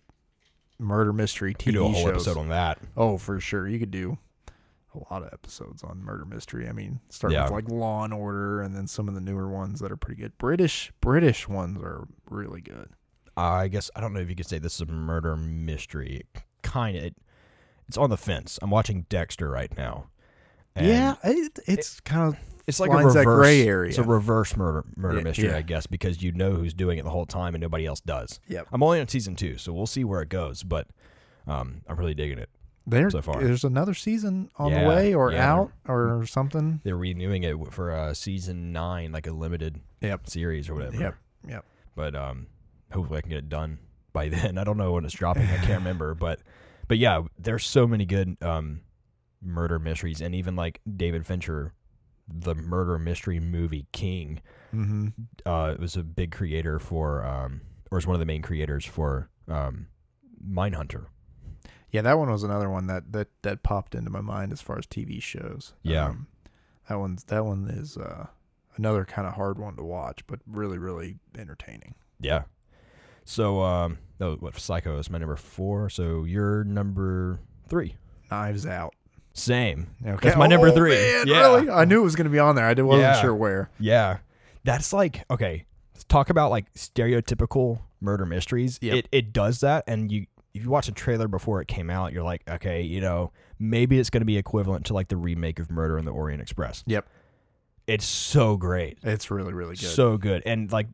[0.79, 2.09] murder mystery you could do a TV whole shows.
[2.27, 2.79] episode on that.
[2.97, 3.67] oh, for sure.
[3.67, 4.17] You could do
[4.95, 6.67] a lot of episodes on murder mystery.
[6.67, 7.43] I mean, starting Yeah.
[7.45, 10.21] with like Law and Order and then some of the newer ones that are pretty
[10.21, 10.37] good.
[10.37, 12.89] British British ones are really good.
[13.35, 16.21] Uh, I guess I don't know if you could say this is a murder mystery.
[16.61, 17.15] Kind of, it,
[17.87, 18.59] it's on the fence.
[18.61, 20.09] I'm watching Dexter right now.
[20.79, 23.89] yeah, it, it's kind of it's like a reverse gray area.
[23.89, 25.57] It's a reverse murder murder Yeah, mystery, yeah.
[25.57, 28.39] I guess, because you know who's doing it the whole time and nobody else does.
[28.47, 28.67] Yep.
[28.71, 30.63] I'm only on season two, so we'll see where it goes.
[30.63, 30.87] But
[31.47, 32.49] um, I'm really digging it.
[32.85, 33.41] There, so far.
[33.41, 36.81] there's another season on Yeah, the way or out or something.
[36.83, 40.27] They're renewing it for uh, season nine, like a limited Yep.
[40.29, 40.97] series or whatever.
[40.97, 41.15] Yep.
[41.47, 41.65] Yep.
[41.95, 42.47] But um,
[42.91, 43.79] hopefully I can get it done
[44.11, 44.57] by then.
[44.57, 45.43] I don't know when it's dropping.
[45.43, 46.39] I can't remember, but
[46.89, 48.81] but yeah, there's so many good um
[49.41, 51.73] murder mysteries, and even like David Fincher,
[52.27, 54.41] the murder mystery movie king,
[54.73, 55.07] Mm-hmm.
[55.45, 59.29] uh, was a big creator for um, or is one of the main creators for
[59.47, 59.85] um,
[60.43, 61.05] Mindhunter.
[61.91, 64.79] Yeah, that one was another one that that that popped into my mind as far
[64.79, 65.73] as TV shows.
[65.83, 66.07] Yeah.
[66.07, 66.27] Um,
[66.89, 68.25] that one's that one is uh,
[68.77, 71.93] another kind of hard one to watch, but really really entertaining.
[72.19, 72.43] Yeah.
[73.25, 75.89] So um, no, what Psycho is my number four.
[75.91, 77.95] So you're number three.
[78.31, 78.95] Knives Out.
[79.33, 79.87] Same.
[80.05, 80.91] Okay, That's my number Oh, three.
[80.91, 81.39] man, Yeah.
[81.39, 81.69] really?
[81.69, 82.65] I knew it was going to be on there.
[82.65, 83.21] I wasn't Yeah.
[83.21, 83.69] sure where.
[83.79, 84.17] Yeah.
[84.63, 85.65] That's like okay.
[85.93, 88.77] Let's talk about like stereotypical murder mysteries.
[88.81, 88.95] Yep.
[88.95, 92.13] It it does that and you if you watch a trailer before it came out,
[92.13, 95.71] you're like, okay, you know, maybe it's gonna be equivalent to like the remake of
[95.71, 96.83] Murder in the Orient Express.
[96.85, 97.07] Yep.
[97.87, 98.99] It's so great.
[99.03, 99.89] It's really really good.
[99.89, 100.43] So good.
[100.45, 100.87] And like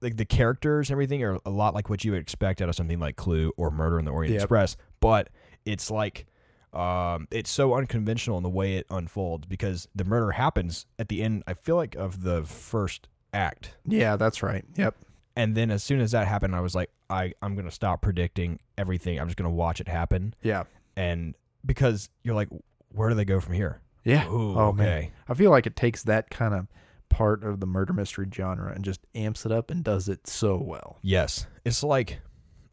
[0.00, 2.76] like the characters and everything are a lot like what you would expect out of
[2.76, 4.42] something like Clue or Murder in the Orient Yep.
[4.42, 5.28] Express, but
[5.64, 6.26] it's like
[6.72, 11.22] um it's so unconventional in the way it unfolds because the murder happens at the
[11.22, 13.76] end I feel like of the first act.
[13.86, 14.64] yeah, that's right.
[14.76, 14.94] Yep.
[15.36, 18.02] And then as soon as that happened I was like I I'm going to stop
[18.02, 19.18] predicting everything.
[19.18, 20.64] I'm just going to watch it happen Yeah.
[20.96, 22.48] and because you're like
[22.90, 23.80] where do they go from here?
[24.04, 24.28] Yeah.
[24.28, 25.08] Ooh, oh man.
[25.28, 26.66] I feel like it takes that kind of
[27.08, 30.56] part of the murder mystery genre and just amps it up and does it so
[30.58, 30.98] well.
[31.02, 31.46] Yes.
[31.64, 32.20] It's like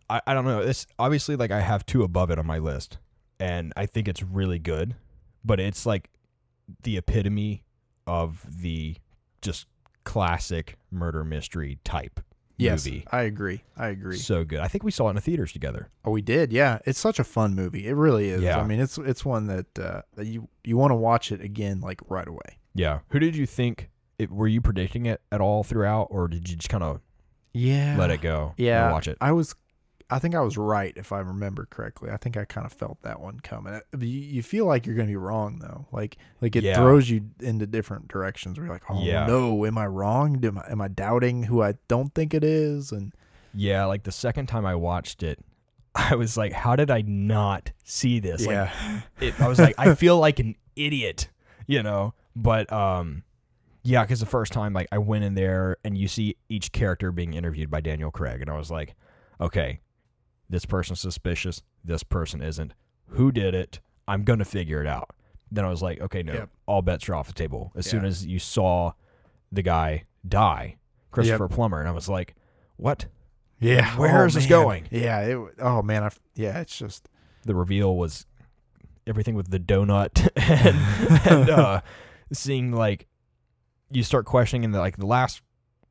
[0.09, 0.59] I, I don't know.
[0.59, 2.97] It's obviously like I have two above it on my list.
[3.39, 4.95] And I think it's really good.
[5.43, 6.09] But it's like
[6.83, 7.63] the epitome
[8.07, 8.95] of the
[9.41, 9.67] just
[10.03, 12.19] classic murder mystery type
[12.57, 13.05] Yes, movie.
[13.11, 13.63] I agree.
[13.75, 14.15] I agree.
[14.17, 14.59] So good.
[14.59, 15.89] I think we saw it in the theaters together.
[16.05, 16.53] Oh, we did.
[16.53, 17.85] Yeah, it's such a fun movie.
[17.85, 18.41] It really is.
[18.41, 18.59] Yeah.
[18.59, 21.81] I mean, it's it's one that uh, that you you want to watch it again
[21.81, 22.59] like right away.
[22.73, 22.99] Yeah.
[23.09, 26.55] Who did you think it were you predicting it at all throughout or did you
[26.55, 27.01] just kind of
[27.51, 27.97] Yeah.
[27.99, 28.89] let it go and Yeah.
[28.89, 29.17] watch it?
[29.19, 29.53] I was
[30.09, 32.11] I think I was right if I remember correctly.
[32.11, 33.73] I think I kind of felt that one coming.
[33.73, 35.87] Uh, You, you feel like you're going to be wrong though.
[35.91, 36.75] Like like it Yeah.
[36.75, 39.25] throws you into different directions where you're like, "Oh Yeah.
[39.25, 40.43] no, am I wrong?
[40.45, 43.13] Am I, am I doubting who I don't think it is?" And
[43.53, 45.39] Yeah, like the second time I watched it,
[45.95, 48.45] I was like, how did I not see this?
[48.45, 49.01] Like yeah.
[49.21, 51.29] it, I was like, I feel like an idiot,
[51.65, 52.13] you know.
[52.35, 53.23] But um,
[53.81, 57.11] yeah, because the first time, like, I went in there and you see each character
[57.13, 58.93] being interviewed by Daniel Craig, and I was like,
[59.39, 59.79] okay,
[60.49, 62.73] this person's suspicious, this person isn't.
[63.09, 63.79] Who did it?
[64.07, 65.09] I'm gonna figure it out.
[65.51, 66.49] Then I was like, okay, no, Yep.
[66.65, 67.71] all bets are off the table.
[67.75, 68.93] As soon as you saw
[69.51, 70.77] the guy die,
[71.11, 72.35] Christopher Plummer, and I was like,
[72.77, 73.05] what?
[73.59, 73.97] Yeah.
[73.97, 74.87] Where oh, is this going?
[74.91, 77.07] Yeah, it Oh man, I yeah, it's just
[77.43, 78.25] the reveal was
[79.07, 81.81] everything with the donut and, and uh,
[82.33, 83.07] seeing like
[83.91, 85.41] you start questioning in the like the last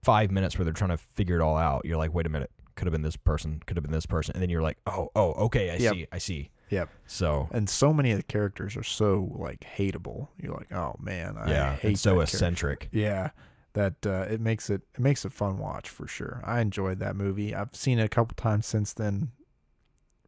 [0.02, 1.84] five minutes where they're trying to figure it all out.
[1.84, 4.34] You're like, wait a minute, could have been this person, could have been this person,
[4.34, 5.92] and then you're like, oh, oh, okay, I Yep.
[5.94, 6.50] see, I see.
[6.70, 6.88] Yep.
[7.06, 10.28] So and so many of the characters are so like hateable.
[10.40, 12.88] You're like, "Oh man, I yeah, hate it's so that character." eccentric.
[12.90, 13.30] Yeah,
[13.74, 16.40] that uh, it makes it it makes it fun watch for sure.
[16.42, 17.54] I enjoyed that movie.
[17.54, 19.30] I've seen it a couple times since then.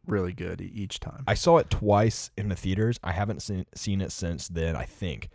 [0.05, 1.23] Really good e- each time.
[1.27, 2.97] I saw it twice in the theaters.
[3.03, 5.29] I haven't seen seen it since then, I think,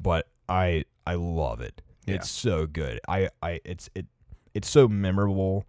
[0.00, 1.80] but I I love it.
[2.06, 2.14] Yeah.
[2.16, 2.98] It's so good.
[3.06, 4.06] I I it's it
[4.54, 5.64] it's so memorable,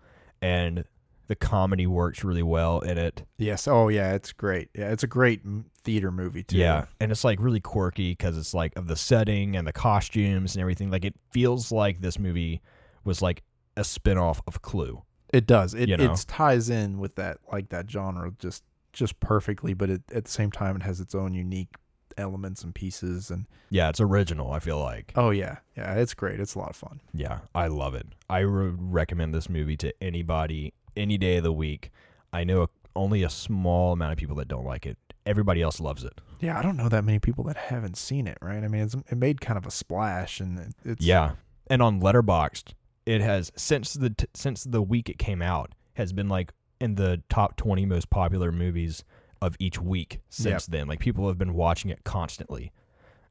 [0.47, 0.83] and
[1.27, 3.25] the comedy works really well in it.
[3.37, 3.67] yes.
[3.67, 4.69] Oh yeah, it's great.
[4.73, 5.41] Yeah, it's a great
[5.83, 6.57] theater movie too.
[6.57, 10.55] Yeah, and it's like really quirky because it's like of the setting and the costumes
[10.55, 10.89] and everything.
[10.89, 12.61] Like it feels like this movie
[13.03, 13.43] was like
[13.75, 15.03] a spin-off of Clue.
[15.33, 15.73] it does.
[15.73, 16.11] It You know?
[16.13, 20.31] it ties in with that like that genre just just perfectly, but it, at the
[20.31, 21.75] same time it has its own unique
[22.17, 24.51] elements and pieces and Yeah, it's original.
[24.51, 25.13] I feel like.
[25.15, 28.07] oh yeah yeah it's great it's a lot of fun Yeah, I love it.
[28.29, 31.91] I would recommend this movie to anybody any day of the week.
[32.33, 34.97] I know a, only a small amount of people that don't like it.
[35.25, 36.19] Everybody else loves it.
[36.39, 38.95] yeah i don't know that many people that haven't seen it right i mean it's,
[38.95, 41.31] it made kind of a splash and it's Yeah,
[41.69, 42.73] and on Letterboxd,
[43.05, 46.95] it has since the t- since the week it came out has been like in
[46.95, 49.03] the top twenty most popular movies
[49.41, 50.87] of each week since then.
[50.87, 52.71] Like people have been watching it constantly,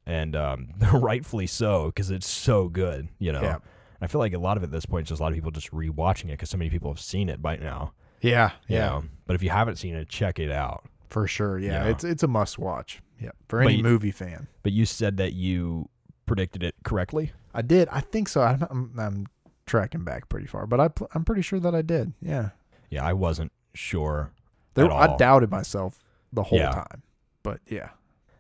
[0.07, 3.09] and um, rightfully so because it's so good.
[3.19, 3.59] You know, Yeah.
[4.01, 5.35] I feel like a lot of it at this point is just a lot of
[5.37, 7.93] people just rewatching it because so many people have seen it by now.
[8.21, 9.05] yeah yeah know?
[9.27, 10.85] But if you haven't seen it, check it out.
[11.09, 11.91] for sure yeah, Yeah.
[11.91, 15.33] it's it's a must watch yeah for any you- movie fan But you said that
[15.33, 15.89] you
[16.27, 17.33] predicted it correctly.
[17.55, 19.27] i did i think so i'm, I'm, I'm
[19.65, 22.51] tracking back pretty far but I, pl- i'm pretty sure that i did yeah
[22.91, 24.33] Yeah, I wasn't sure.
[24.77, 25.17] There, i all.
[25.19, 26.71] doubted myself the whole Yeah.
[26.71, 27.03] time
[27.43, 27.91] But yeah,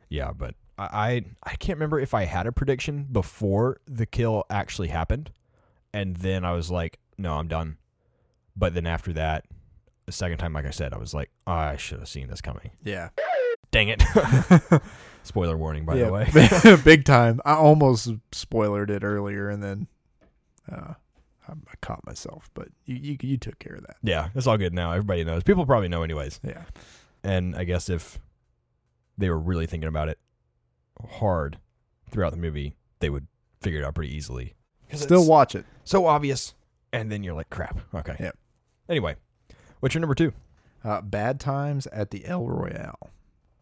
[0.08, 4.44] Yeah, but I, I I can't remember if I had a prediction before the kill
[4.50, 5.32] actually happened,
[5.92, 7.78] and then I was like, no, I'm done.
[8.54, 9.44] But then after that,
[10.06, 12.40] the second time, like I said, I was like, oh, I should have seen this
[12.40, 12.70] coming.
[12.84, 13.08] yeah,
[13.70, 14.02] Dang it!
[15.22, 16.76] Spoiler warning, by the way.
[16.84, 17.40] big time.
[17.44, 19.86] I almost spoilered it earlier, and then
[20.70, 20.94] uh,
[21.48, 22.50] I, I caught myself.
[22.54, 23.96] But you, you you took care of that.
[24.02, 24.92] yeah, it's all good now.
[24.92, 25.42] Everybody knows.
[25.42, 26.40] People probably know anyways.
[26.42, 26.62] Yeah,
[27.24, 28.18] And I guess if
[29.18, 30.18] they were really thinking about it
[31.18, 31.58] hard
[32.10, 33.26] throughout the movie, they would
[33.60, 34.54] figure it out pretty easily.
[34.92, 35.64] still it's watch it.
[35.84, 36.54] so obvious,
[36.92, 37.78] and then you're like, crap.
[37.94, 38.16] Okay.
[38.20, 38.36] Yep.
[38.88, 39.16] Anyway,
[39.80, 40.32] what's your number two?
[40.84, 43.10] Uh, Bad Times at the El Royale.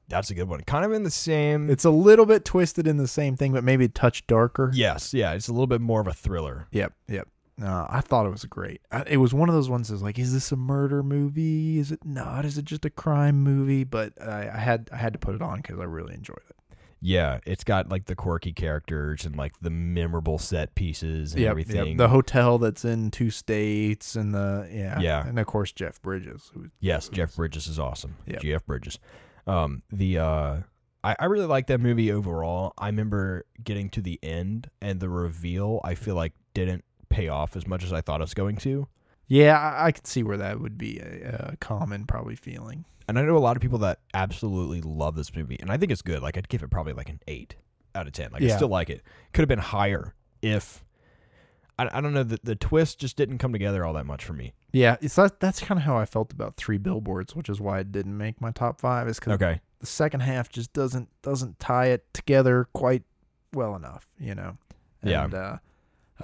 [0.09, 0.61] That's a good one.
[0.63, 1.71] Kind of in the same.
[1.71, 4.71] It's a little bit twisted in the same thing, but maybe a touch darker.
[4.75, 5.33] yes, yeah.
[5.33, 6.67] It's a little bit more of a thriller.
[6.73, 7.29] Yep, yep.
[7.63, 8.81] Uh, I thought it was great.
[8.91, 11.79] I, it was one of those ones that's like, is this a murder movie?
[11.79, 12.45] Is it not?
[12.45, 13.85] Is it just a crime movie?
[13.85, 16.57] But I, I had I had to put it on because I really enjoyed it.
[17.01, 21.51] Yeah, it's got like the quirky characters and like the memorable set pieces and Yep,
[21.51, 21.87] everything.
[21.91, 21.97] Yep.
[21.99, 25.27] The hotel that's in two states and the yeah Yeah.
[25.27, 26.51] and of course Jeff Bridges.
[26.55, 28.17] Who, Yes, Jeff Bridges is awesome.
[28.27, 28.41] Yep.
[28.41, 28.99] Jeff Bridges.
[29.47, 30.57] Um, the uh,
[31.05, 32.73] I, I really like that movie overall.
[32.79, 35.81] I remember getting to the end and the reveal.
[35.85, 36.85] I feel like didn't
[37.15, 38.89] pay off as much as I thought it was going to.
[39.27, 42.85] yeah, I, I could see where that would be a, a common probably feeling.
[43.09, 45.93] And I know a lot of people that absolutely love this movie, and I think
[45.93, 46.23] it's good.
[46.23, 47.55] Like I'd give it probably like an eight
[47.95, 48.31] out of ten.
[48.33, 48.57] Like I Yeah.
[48.57, 49.03] still like it.
[49.33, 50.83] Could have been higher if
[51.79, 54.33] I, I don't know the the twist just didn't come together all that much for
[54.33, 54.53] me.
[54.73, 57.79] Yeah, it's that, that's kind of how I felt about Three Billboards, which is why
[57.81, 59.07] it didn't make my top five.
[59.09, 59.61] Is because Okay.
[59.81, 63.03] the second half just doesn't doesn't tie it together quite
[63.53, 64.57] well enough, you know.
[65.03, 65.25] Yeah.
[65.25, 65.57] And, uh,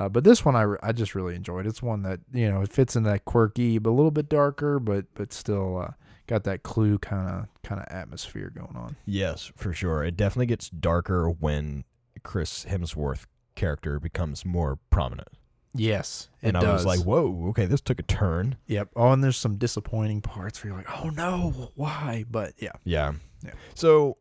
[0.00, 1.66] uh, but this one I, re- I just really enjoyed.
[1.66, 4.80] It's one that you know it fits in that quirky but a little bit darker,
[4.80, 5.90] but but still uh,
[6.26, 8.96] got that clue kind of kind of atmosphere going on.
[9.04, 10.02] Yes, for sure.
[10.02, 11.84] It definitely gets darker when
[12.22, 15.28] Chris Hemsworth character becomes more prominent.
[15.74, 18.88] Yes, and I was like, "Whoa, okay, this took a turn." yep.
[18.96, 22.24] Oh, and there's some disappointing parts where you're like, oh no, why?
[22.28, 23.12] But yeah, Yeah.
[23.44, 23.52] Yeah.
[23.74, 24.16] So,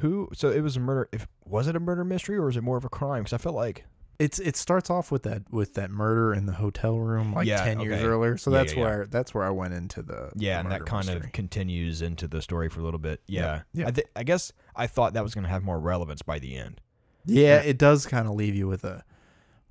[0.00, 0.30] who?
[0.32, 1.08] So it was a murder.
[1.12, 3.24] If was it a murder mystery or is it more of a crime?
[3.24, 3.84] Because I felt like
[4.18, 7.64] it's it starts off with that with that murder in the hotel room like Yeah,
[7.64, 8.04] ten years okay.
[8.06, 8.36] earlier.
[8.36, 8.84] So Yeah, that's yeah, yeah.
[8.86, 11.26] where that's where I went into the yeah, the and that murder kind mystery.
[11.26, 13.20] of continues into the story for a little bit.
[13.26, 13.62] Yeah.
[13.72, 13.88] Yeah.
[13.88, 16.56] I, th- I guess I thought that was going to have more relevance by the
[16.56, 16.80] end.
[17.26, 19.04] yeah, it does kind of leave you with a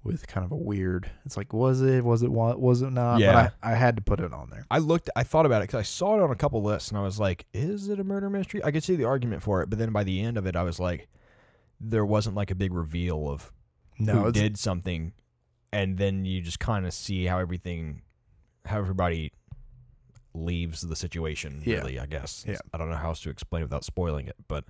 [0.03, 1.09] with kind of a weird.
[1.25, 3.19] It's like was it was it wa- was it not?
[3.19, 3.31] Yeah.
[3.33, 4.65] but I, I had to put it on there.
[4.69, 6.97] I looked, I thought about it because I saw it on a couple lists, and
[6.97, 9.69] I was like, "Is it a murder mystery?" I could see the argument for it,
[9.69, 11.07] but then by the end of it, I was like,
[11.79, 13.53] there wasn't like a big reveal of
[13.99, 15.13] No, who it's, did something,
[15.71, 18.01] and then you just kind of see how everything,
[18.65, 19.31] how everybody
[20.33, 21.61] leaves the situation.
[21.65, 21.77] Yeah.
[21.77, 22.45] Really, I guess.
[22.47, 22.57] Yeah.
[22.73, 24.65] I don't know how else to explain it without spoiling it, but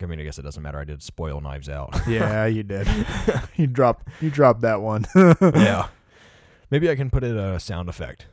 [0.00, 0.78] I mean, I guess it doesn't matter.
[0.78, 1.94] I did spoil Knives Out.
[2.08, 2.88] yeah, you did.
[3.56, 5.06] you dropped you dropped that one.
[5.14, 5.88] yeah.
[6.70, 8.26] Maybe I can put it a sound effect.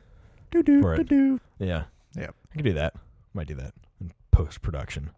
[0.50, 1.40] do do do do.
[1.58, 1.84] Yeah.
[2.16, 2.34] Yep.
[2.52, 2.94] I can do that.
[3.34, 5.10] Might do that in post production.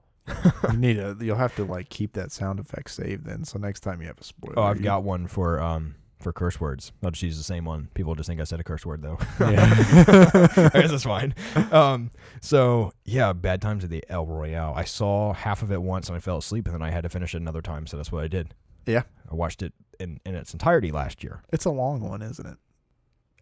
[0.71, 1.17] You need a.
[1.21, 3.45] You'll have to like keep that sound effect saved then.
[3.45, 6.33] So next time you have a spoiler, Oh, I've you- got one for um for
[6.33, 6.93] curse words.
[7.03, 7.89] I'll just use the same one.
[7.95, 9.19] People just think I said a curse word though.
[9.41, 9.69] Yeah.
[10.73, 11.35] I guess that's fine.
[11.73, 14.73] Um, so yeah, bad times at the El Royale.
[14.77, 17.09] I saw half of it once and I fell asleep, and then I had to
[17.09, 17.87] finish it another time.
[17.89, 18.55] So that's what I did.
[18.87, 19.03] Yeah.
[19.31, 21.43] I watched it in in its entirety last year.
[21.53, 22.57] It's a long one, isn't it?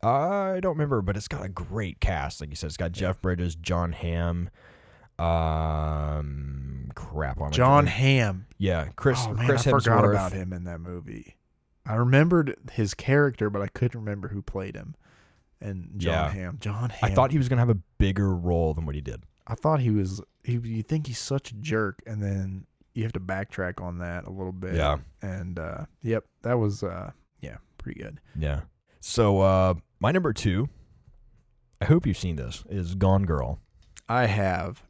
[0.03, 2.40] I don't remember, but it's got a great cast.
[2.40, 4.49] Like you said, it's got Jeff Bridges, Jon Hamm.
[5.20, 7.38] Um, crap.
[7.38, 8.46] why am I Jon drawing- Hamm.
[8.59, 9.18] Yeah, Chris.
[9.26, 10.11] oh man, Chris I forgot Hemsworth.
[10.11, 11.37] about him in that movie.
[11.87, 14.94] I remembered his character, but I couldn't remember who played him.
[15.62, 16.30] And Jon Yeah.
[16.30, 16.59] Hamm.
[16.61, 17.11] Jon Hamm.
[17.11, 19.24] I thought he was gonna have a bigger role than what he did.
[19.46, 20.20] I thought he was.
[20.44, 24.24] He, you think he's such a jerk, and then you have to backtrack on that
[24.24, 24.74] a little bit.
[24.74, 24.98] Yeah.
[25.22, 28.20] And uh, yep, that was uh, yeah, pretty good.
[28.37, 28.61] Yeah.
[29.00, 30.68] So uh, my number two.
[31.83, 32.62] I hope you've seen this.
[32.68, 33.59] Is Gone Girl.
[34.09, 34.83] I have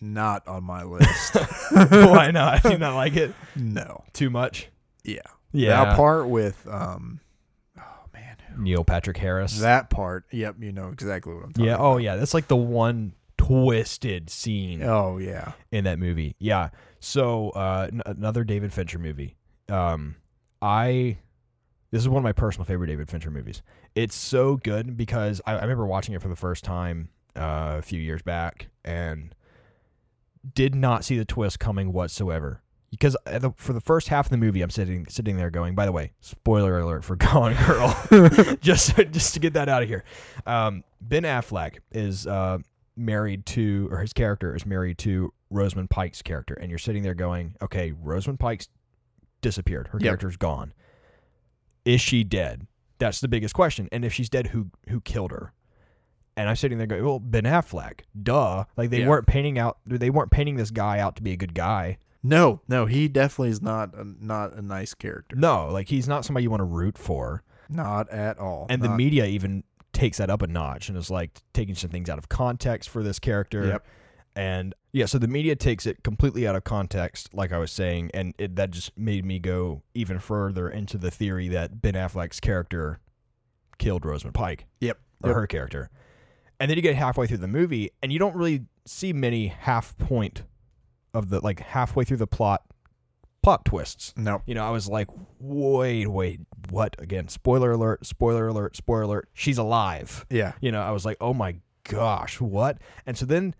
[0.00, 1.34] not on my list.
[1.90, 2.62] Why not?
[2.62, 4.04] Do you not like it no.
[4.12, 4.68] too much?
[5.04, 5.20] Yeah.
[5.52, 5.84] Yeah.
[5.84, 7.20] That part with um,
[7.78, 7.82] oh
[8.12, 9.60] man, who- Neil Patrick Harris.
[9.60, 10.24] that part.
[10.30, 11.74] Yep, you know exactly what I'm talking yeah.
[11.74, 11.84] about.
[11.84, 12.16] Oh yeah.
[12.16, 15.52] That's like the one twisted scene Oh yeah.
[15.72, 16.34] in that movie.
[16.38, 16.70] Yeah.
[17.00, 19.36] So uh, n- another David Fincher movie.
[19.68, 20.16] Um,
[20.60, 21.18] I
[21.90, 23.62] this is one of my personal favorite David Fincher movies.
[23.94, 27.82] It's so good because I, I remember watching it for the first time uh, a
[27.82, 29.34] few years back and
[30.54, 32.62] did not see the twist coming whatsoever.
[32.90, 35.74] Because the, for the first half of the movie, I'm sitting sitting there going.
[35.74, 38.56] By the way, spoiler alert for Gone Girl.
[38.62, 40.04] just just to get that out of here.
[40.46, 42.58] Um, ben Affleck is uh,
[42.96, 47.14] married to, or his character is married to Rosamund Pike's character, and you're sitting there
[47.14, 48.68] going, "Okay, Rosamund Pike's
[49.42, 49.88] disappeared.
[49.88, 50.04] Her Yep.
[50.08, 50.72] character's gone.
[51.84, 52.66] Is she dead?
[52.98, 53.88] That's the biggest question.
[53.92, 55.52] And if she's dead, who who killed her?"
[56.38, 58.64] And I'm sitting there going, "Well, Ben Affleck, duh!
[58.76, 59.08] Like they Yeah.
[59.08, 61.98] weren't painting out, they weren't painting this guy out to be a good guy.
[62.22, 65.34] No, no, he definitely is not a, not a nice character.
[65.36, 68.66] No, like he's not somebody you want to root for." Not at all.
[68.70, 71.90] And the Not- media even takes that up a notch and is like taking some
[71.90, 73.66] things out of context for this character.
[73.66, 73.86] Yep.
[74.36, 78.12] And yeah, so the media takes it completely out of context, like I was saying,
[78.14, 82.38] and it, that just made me go even further into the theory that Ben Affleck's
[82.38, 83.00] character
[83.78, 84.98] killed Rosamund Pike Yep.
[85.24, 85.36] or Yep.
[85.36, 85.90] her character.
[86.60, 89.96] And then you get halfway through the movie, and you don't really see many half
[89.98, 90.42] point
[91.14, 92.62] of the like halfway through the plot
[93.42, 94.12] plot twists.
[94.16, 94.42] No.
[94.46, 96.40] You know, I was like, wait, wait,
[96.70, 96.96] what?
[96.98, 99.28] Again, spoiler alert, spoiler alert, spoiler alert.
[99.32, 100.26] She's alive.
[100.30, 100.52] Yeah.
[100.60, 102.78] You know, I was like, oh my gosh, what?
[103.06, 103.54] And so then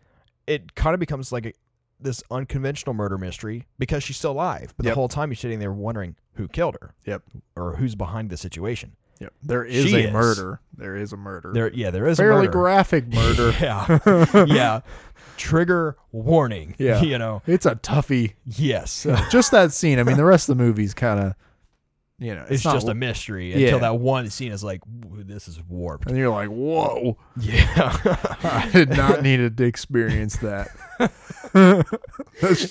[0.47, 1.53] it kind of becomes like a,
[2.01, 4.75] this unconventional murder mystery because she's still alive.
[4.77, 4.93] But Yep.
[4.93, 6.95] the whole time you're sitting there wondering who killed her.
[7.07, 7.23] Yep.
[7.57, 8.97] Or who's behind the situation.
[9.21, 9.33] Yep.
[9.43, 10.13] There is She a is.
[10.13, 10.61] murder.
[10.77, 11.53] There is a murder.
[11.53, 12.53] There, yeah, there is a Fairly murder.
[12.53, 13.53] graphic murder.
[13.61, 13.99] yeah,
[14.47, 14.81] yeah.
[15.37, 16.75] Trigger warning.
[16.79, 17.01] Yeah.
[17.03, 17.43] you know.
[17.47, 18.35] It's a toughie.
[18.45, 19.99] Yes, Just that scene.
[19.99, 21.35] I mean, the rest of the movie's kind of,
[22.21, 23.67] you know, it's, not- just a mystery Yeah.
[23.67, 24.81] until that one scene is like,
[25.13, 26.09] this is warped.
[26.09, 27.97] and you're like, whoa, Yeah,
[28.43, 30.69] I did not need to experience that.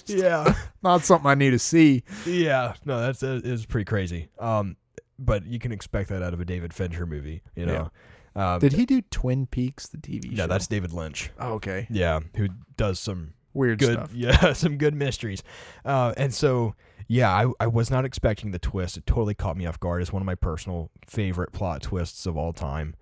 [0.07, 0.53] Yeah.
[0.83, 2.03] not something I need to see.
[2.25, 4.29] Yeah, no, that's it is pretty crazy.
[4.39, 4.75] Um,
[5.19, 7.89] but you can expect that out of a David Fincher movie, you know.
[8.35, 10.43] Um, Did he do Twin Peaks, the TV show?
[10.43, 11.31] no, that's David Lynch.
[11.39, 11.87] oh, okay.
[11.89, 14.13] Yeah, who does some Weird good, stuff.
[14.13, 15.41] yeah, some good mysteries.
[15.83, 16.75] Uh, and so
[17.07, 18.97] yeah, I I was not expecting the twist.
[18.97, 20.01] It totally caught me off guard.
[20.03, 22.93] It's one of my personal favorite plot twists of all time.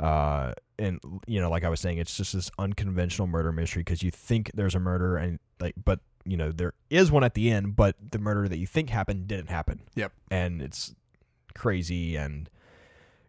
[0.00, 0.98] Uh, and
[1.28, 4.50] you know, like I was saying, it's just this unconventional murder mystery because you think
[4.54, 7.94] there's a murder and like, but you know, there is one at the end, but
[8.10, 9.82] the murder that you think happened didn't happen.
[9.94, 10.12] Yep.
[10.32, 10.94] And it's
[11.54, 12.48] crazy and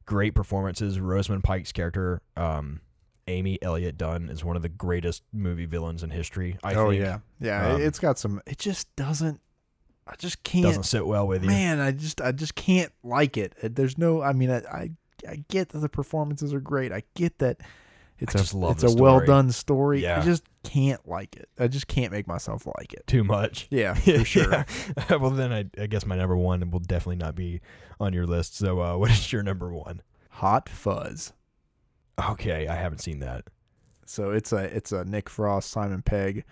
[0.06, 1.00] great performances.
[1.00, 2.82] Rosamund Pike's character, um,
[3.28, 6.58] Amy Elliott Dunn, is one of the greatest movie villains in history.
[6.64, 7.74] I oh think yeah, yeah.
[7.74, 8.42] Um, it's got some.
[8.46, 9.40] It just doesn't.
[10.06, 10.66] I just can't.
[10.66, 11.50] doesn't sit well with you.
[11.50, 13.54] man, I just I just can't like it.
[13.64, 14.22] Uh, There's no.
[14.22, 14.92] I mean, I I,
[15.28, 16.92] I get that the performances are great.
[16.92, 17.62] I get that.
[18.20, 20.04] It's I a it's a well done story.
[20.04, 20.20] Yeah.
[20.20, 21.50] I just can't like it.
[21.60, 23.06] I just can't make myself like it.
[23.08, 23.68] Too much.
[23.72, 24.52] Yeah, for sure.
[24.52, 25.16] Yeah.
[25.18, 27.62] well, then I, I guess my number one will definitely not be
[28.00, 28.58] on your list.
[28.58, 30.02] So, uh, what is your number one?
[30.30, 31.34] Hot Fuzz.
[32.30, 33.46] Okay, I haven't seen that.
[34.06, 36.44] So it's a it's a Nick Frost, Simon Pegg,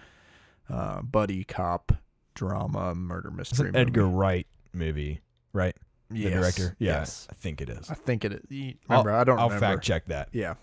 [0.70, 1.92] uh, buddy cop
[2.34, 3.70] drama murder mystery.
[3.70, 4.16] It's an Edgar movie.
[4.16, 5.22] Wright movie,
[5.54, 5.76] right?
[6.10, 6.76] The director.
[6.80, 7.28] Yeah, Yes.
[7.30, 7.90] I think it is.
[7.90, 8.34] I think it.
[8.50, 8.74] is.
[8.90, 9.66] Remember, I don't I'll remember.
[9.66, 10.30] fact check that.
[10.34, 10.56] Yeah.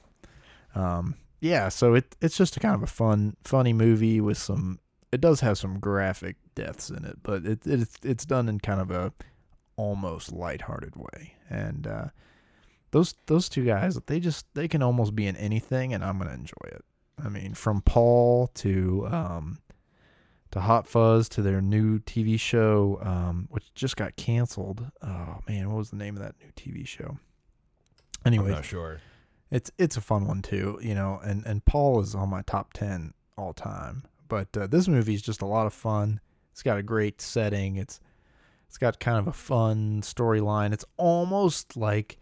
[0.75, 1.15] Um.
[1.41, 1.69] Yeah.
[1.69, 4.81] So it it's just a kind of a fun, funny movie with some.
[5.11, 8.81] It does have some graphic deaths in it, but it it's it's done in kind
[8.81, 9.13] of a
[9.77, 11.35] almost lighthearted way.
[11.49, 12.07] And uh,
[12.91, 16.33] those those two guys, they just they can almost be in anything, and I'm gonna
[16.35, 16.85] enjoy it.
[17.25, 19.59] I mean, from Paul to um
[20.51, 24.91] to Hot Fuzz to their new TV show, um, which just got canceled.
[25.03, 27.19] Oh man, what was the name of that new TV show?
[28.25, 29.01] I'm Anyway, not sure.
[29.51, 31.21] It's it's a fun one too, you know.
[31.23, 34.05] And and Paul is on my top ten all time.
[34.29, 36.21] But uh, this movie is just a lot of fun.
[36.53, 37.77] It's got a great setting.
[37.77, 38.01] It's
[38.67, 40.73] it's got kind of a fun storyline.
[40.73, 42.19] It's almost like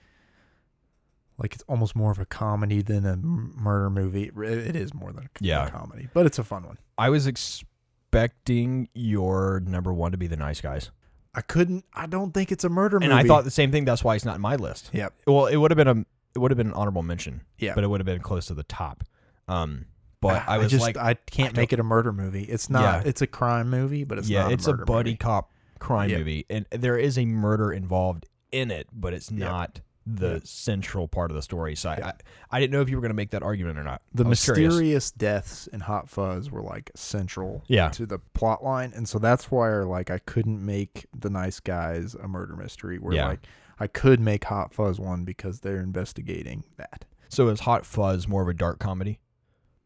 [1.39, 4.31] like it's almost more of a comedy than a murder movie.
[4.37, 5.69] It is more than a, Yeah.
[5.69, 6.79] comedy, but it's a fun one.
[6.97, 10.91] I was expecting your number one to be the nice guys,
[11.35, 11.85] I couldn't.
[11.93, 13.11] I don't think it's a murder movie.
[13.11, 13.85] and I thought the same thing.
[13.85, 14.91] That's why it's not in my list.
[14.95, 15.13] Yep.
[15.27, 17.41] Well, it would have been a it would have been an honorable mention.
[17.59, 17.75] Yeah.
[17.75, 19.03] but it would have been close to the top.
[19.49, 19.87] Um,
[20.21, 22.45] but I I was just like, I can't I make it a murder movie.
[22.45, 22.83] It's not.
[23.05, 23.09] Yeah.
[23.09, 24.53] It's a crime movie, but it's yeah, not.
[24.53, 25.17] it's a, a, buddy movie.
[25.19, 26.19] cop crime Yep.
[26.19, 30.47] movie, and there is a murder involved in it, but it's not the Yep.
[30.47, 31.75] central part of the story.
[31.75, 32.13] So I, I,
[32.53, 34.03] I didn't know if you were going to make that argument or not.
[34.15, 34.73] the was curious.
[34.73, 37.89] mysterious deaths in Hot Fuzz were like central Yeah.
[37.91, 42.15] to the plot line, and so that's why like I couldn't make the nice guys
[42.15, 42.99] a murder mystery.
[42.99, 43.27] Where Yeah.
[43.29, 43.41] like
[43.79, 47.05] I could make Hot Fuzz one because they're investigating that.
[47.29, 49.21] So is Hot Fuzz more of a dark comedy?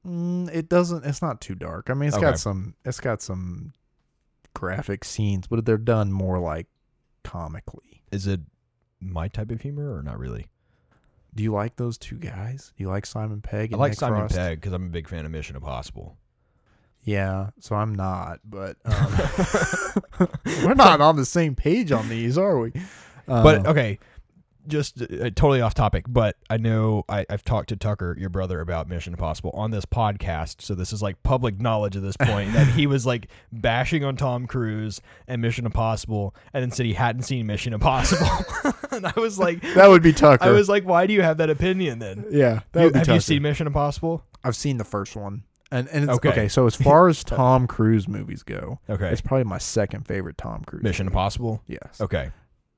[0.06, 1.04] Mm, it doesn't.
[1.04, 1.90] It's not too dark.
[1.90, 2.26] I mean, it's Okay.
[2.26, 2.74] got some.
[2.84, 3.72] It's got some
[4.54, 6.66] graphic scenes, but they're done more like
[7.24, 8.02] comically.
[8.10, 8.40] Is it
[9.00, 10.46] my type of humor or not really?
[11.34, 12.72] Do you like those two guys?
[12.76, 13.72] Do you like Simon Pegg?
[13.72, 14.34] I And like Nick Simon Frost?
[14.36, 16.16] Pegg because I'm a big fan of Mission Impossible.
[17.02, 20.28] Yeah, so I'm not, but um,
[20.64, 22.72] we're not on the same page on these, are we?
[23.30, 23.98] Uh, But okay,
[24.66, 28.60] just uh, totally off topic, but I know I, I've talked to Tucker, your brother,
[28.60, 30.60] about Mission Impossible on this podcast.
[30.60, 34.16] So this is like public knowledge at this point that he was like bashing on
[34.16, 38.26] Tom Cruise and Mission Impossible, and then said he hadn't seen Mission Impossible.
[38.90, 40.44] and I was like, That would be Tucker.
[40.44, 42.26] I was like, why do you have that opinion then?
[42.30, 43.20] yeah, that You- would be have you Tucker.
[43.22, 44.22] seen Mission Impossible?
[44.44, 46.28] I've seen the first one, and and it's, Okay.
[46.30, 46.48] okay.
[46.48, 50.64] So as far as Tom Cruise movies go, Okay, it's probably my second favorite Tom
[50.64, 50.82] Cruise.
[50.82, 51.14] Mission movie.
[51.14, 51.62] Impossible.
[51.66, 52.00] Yes.
[52.00, 52.30] Okay,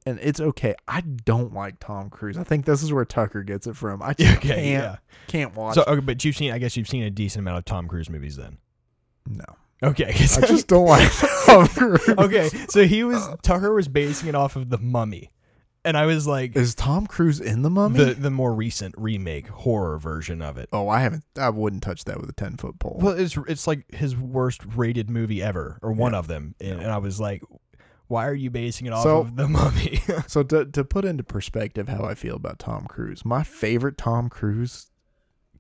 [0.07, 0.75] and it's okay.
[0.89, 2.37] I don't like Tom Cruise.
[2.37, 4.03] I think this is where Tucker gets it from.
[4.03, 4.97] I just okay, can't yeah.
[5.29, 5.75] can't watch.
[5.77, 8.11] So, okay, but you've seen, I guess you've seen a decent amount of Tom Cruise
[8.11, 8.59] movies then.
[9.27, 9.45] no,
[9.83, 11.11] Okay, I just don't like
[11.47, 12.09] Tom Cruise.
[12.09, 15.33] okay, so he was Tucker was basing it off of the Mummy,
[15.85, 18.03] and I was like, Is Tom Cruise in the Mummy?
[18.05, 20.69] the the more recent remake horror version of it.
[20.73, 21.25] oh, I haven't.
[21.37, 22.99] I wouldn't touch that with a ten foot pole.
[23.03, 26.91] Well, it's it's like his worst rated movie ever, or one of them, and, and
[26.93, 27.43] I was like,
[28.13, 30.01] why are you basing it off So- of the Mummy?
[30.29, 34.29] So to to put into perspective how I feel about Tom Cruise, my favorite Tom
[34.29, 34.91] Cruise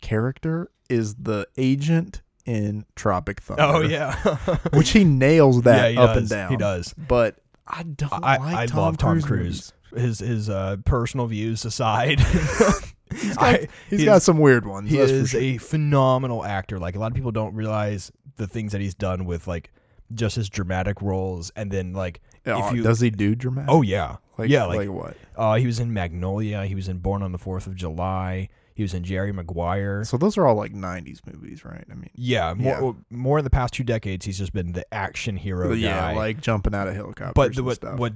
[0.00, 3.62] character is the agent in Tropic Thunder.
[3.62, 4.14] oh yeah,
[4.72, 6.18] which he nails that yeah, he up does.
[6.18, 6.50] and down.
[6.50, 6.92] He does.
[6.94, 7.36] but
[7.66, 9.24] I don't I- like I Tom love Tom Cruise.
[9.24, 9.72] Cruise.
[9.92, 10.18] movies.
[10.18, 14.90] His his uh, personal views aside, He's got, I- he's got some weird ones.
[14.90, 15.40] he is sure.
[15.40, 16.78] a phenomenal actor.
[16.78, 19.70] Like a lot of people don't realize the things that he's done with like
[20.14, 23.70] just his dramatic roles, and then like Oh, if you- does he do dramatic?
[23.70, 25.16] oh yeah, like, yeah, like, what?
[25.36, 26.64] uh, he was in Magnolia.
[26.66, 28.49] He was in Born on the Fourth of July.
[28.74, 30.03] He was in Jerry Maguire.
[30.05, 31.84] So those are all like '90s movies, right?
[31.90, 33.16] I mean, Yeah, more Yeah.
[33.16, 36.16] more in the past two decades, he's just been the action hero but yeah, guy.
[36.16, 37.34] like jumping out of helicopters.
[37.34, 37.99] but the, and what stuff.
[37.99, 38.12] what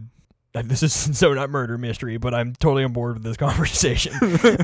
[0.54, 3.36] uh, this is so not murder mystery, but I'm totally on board with this
[3.76, 4.14] conversation.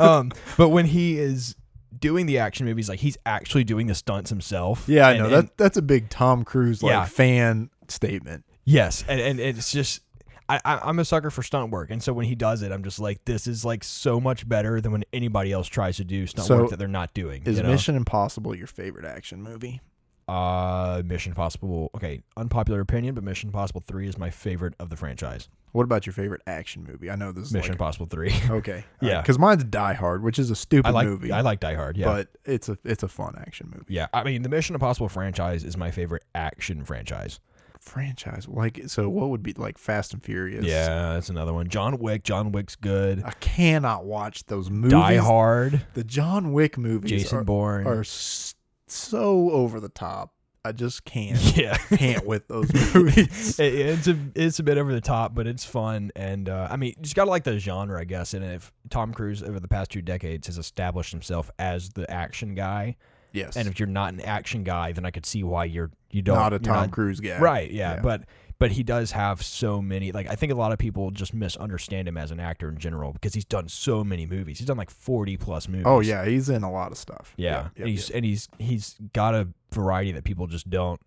[0.01, 1.55] um, but when he is
[2.01, 4.89] doing the action movies, like he's actually doing the stunts himself.
[4.89, 5.57] Yeah, I And- know that.
[5.59, 7.05] That's a big Tom Cruise like Yeah.
[7.05, 8.45] fan statement.
[8.65, 10.01] Yes, and and it's just.
[10.49, 12.83] I, I- I'm a sucker for stunt work, and so when he does it, I'm
[12.83, 16.27] just like, this is like so much better than when anybody else tries to do
[16.27, 17.43] stunt So, work that they're not doing.
[17.47, 17.71] Is you know?
[17.71, 19.81] Mission Impossible your favorite action movie?
[20.29, 21.91] Uh, Mission Impossible.
[21.95, 25.49] Okay, unpopular opinion, but Mission Impossible Three is my favorite of the franchise.
[25.71, 27.11] What about your favorite action movie?
[27.11, 28.35] I know this is Mission like Impossible Three.
[28.51, 29.23] okay, Yeah.
[29.23, 31.97] because mine's Die Hard, which is a stupid I like movie, I like Die Hard.
[31.97, 33.95] Yeah, but it's a it's a fun action movie.
[33.95, 34.09] yeah.
[34.13, 37.41] I mean, the Mission Impossible franchise is my favorite action franchise.
[37.83, 40.65] Franchise like so, what would be like Fast and Furious?
[40.65, 41.69] Yeah, that's another one.
[41.69, 42.23] John Wick.
[42.25, 43.23] John Wick's good.
[43.25, 44.93] I cannot watch those movies.
[44.93, 45.85] Die Hard.
[45.95, 47.87] The John Wick movies Jason are, Bourne.
[47.87, 50.33] are so over the top.
[50.65, 51.77] I just can't yeah.
[51.77, 53.59] can't with those movies.
[53.59, 56.77] It- it's a it's a bit over the top, but it's fun, and uh, I
[56.77, 58.33] mean, you just gotta like the genre, I guess.
[58.33, 62.55] And if Tom Cruise over the past two decades has established himself as the action
[62.55, 62.97] guy,
[63.33, 66.23] yes, and if you're not an action guy, then I could see why you're you
[66.23, 67.39] don't not a Tom not- Cruise guy.
[67.39, 68.01] Right, yeah, Yeah.
[68.03, 68.23] but
[68.59, 70.13] but he does have so many.
[70.13, 73.13] Like I think a lot of people just misunderstand him as an actor in general
[73.13, 74.59] because he's done so many movies.
[74.59, 75.85] He's done like forty plus movies.
[75.87, 77.35] Oh yeah, he's in a lot of stuff.
[77.37, 77.63] yeah.
[77.63, 81.01] Yep, and he's and he's he's got a variety that people just don't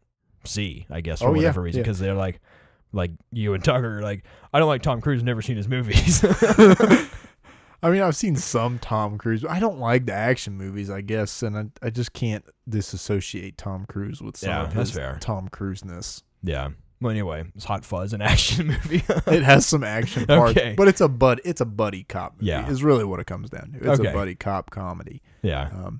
[0.43, 0.85] see.
[0.89, 1.83] I guess for Oh, yeah, whatever reason yeah.
[1.83, 2.41] because they're like
[2.91, 4.23] like you and Tucker like
[4.53, 5.23] I don't like Tom Cruise.
[5.23, 6.23] Never seen his movies.
[7.85, 9.41] I mean, I've seen some Tom Cruise.
[9.43, 13.57] But I don't like the action movies, I guess, and I, I just can't disassociate
[13.57, 15.17] Tom Cruise with some Yeah, of that's his fair.
[15.21, 16.23] Tom Cruise-ness.
[16.43, 16.69] yeah.
[17.01, 19.03] Well, anyway, it's Hot Fuzz, an action movie.
[19.27, 20.73] It has some action parts, Okay.
[20.77, 22.45] but it's a bud it's a buddy cop movie.
[22.47, 22.67] Yeah.
[22.69, 23.77] is really what it comes down to.
[23.91, 24.09] It's Okay.
[24.09, 25.21] a buddy cop comedy.
[25.41, 25.69] yeah.
[25.73, 25.99] Um,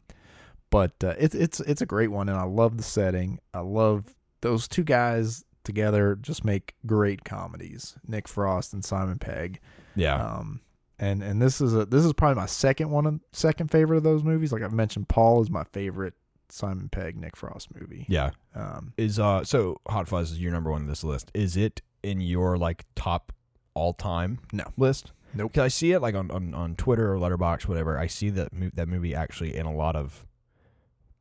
[0.72, 3.40] but uh, it's it's it's a great one, and I love the setting.
[3.54, 4.06] I love
[4.42, 6.18] those two guys together.
[6.20, 7.96] Just make great comedies.
[8.08, 9.60] Nick Frost and Simon Pegg.
[9.96, 10.16] Yeah.
[10.16, 10.62] Um,
[11.00, 14.24] and and this is a this is probably my second one, second favorite of those
[14.24, 14.52] movies.
[14.52, 16.14] Like I've mentioned, Paul is my favorite
[16.50, 18.06] Simon Pegg Nick Frost movie.
[18.08, 18.30] yeah.
[18.54, 21.32] Um, Is uh so Hot Fuzz is your number one on this list.
[21.34, 23.32] Is it in your like top
[23.74, 24.66] all time No.
[24.78, 25.12] list?
[25.34, 25.54] Nope.
[25.54, 27.98] 'Cause I see it like on, on, on Twitter or Letterboxd, whatever.
[28.00, 30.26] I see that mo- that movie actually in a lot of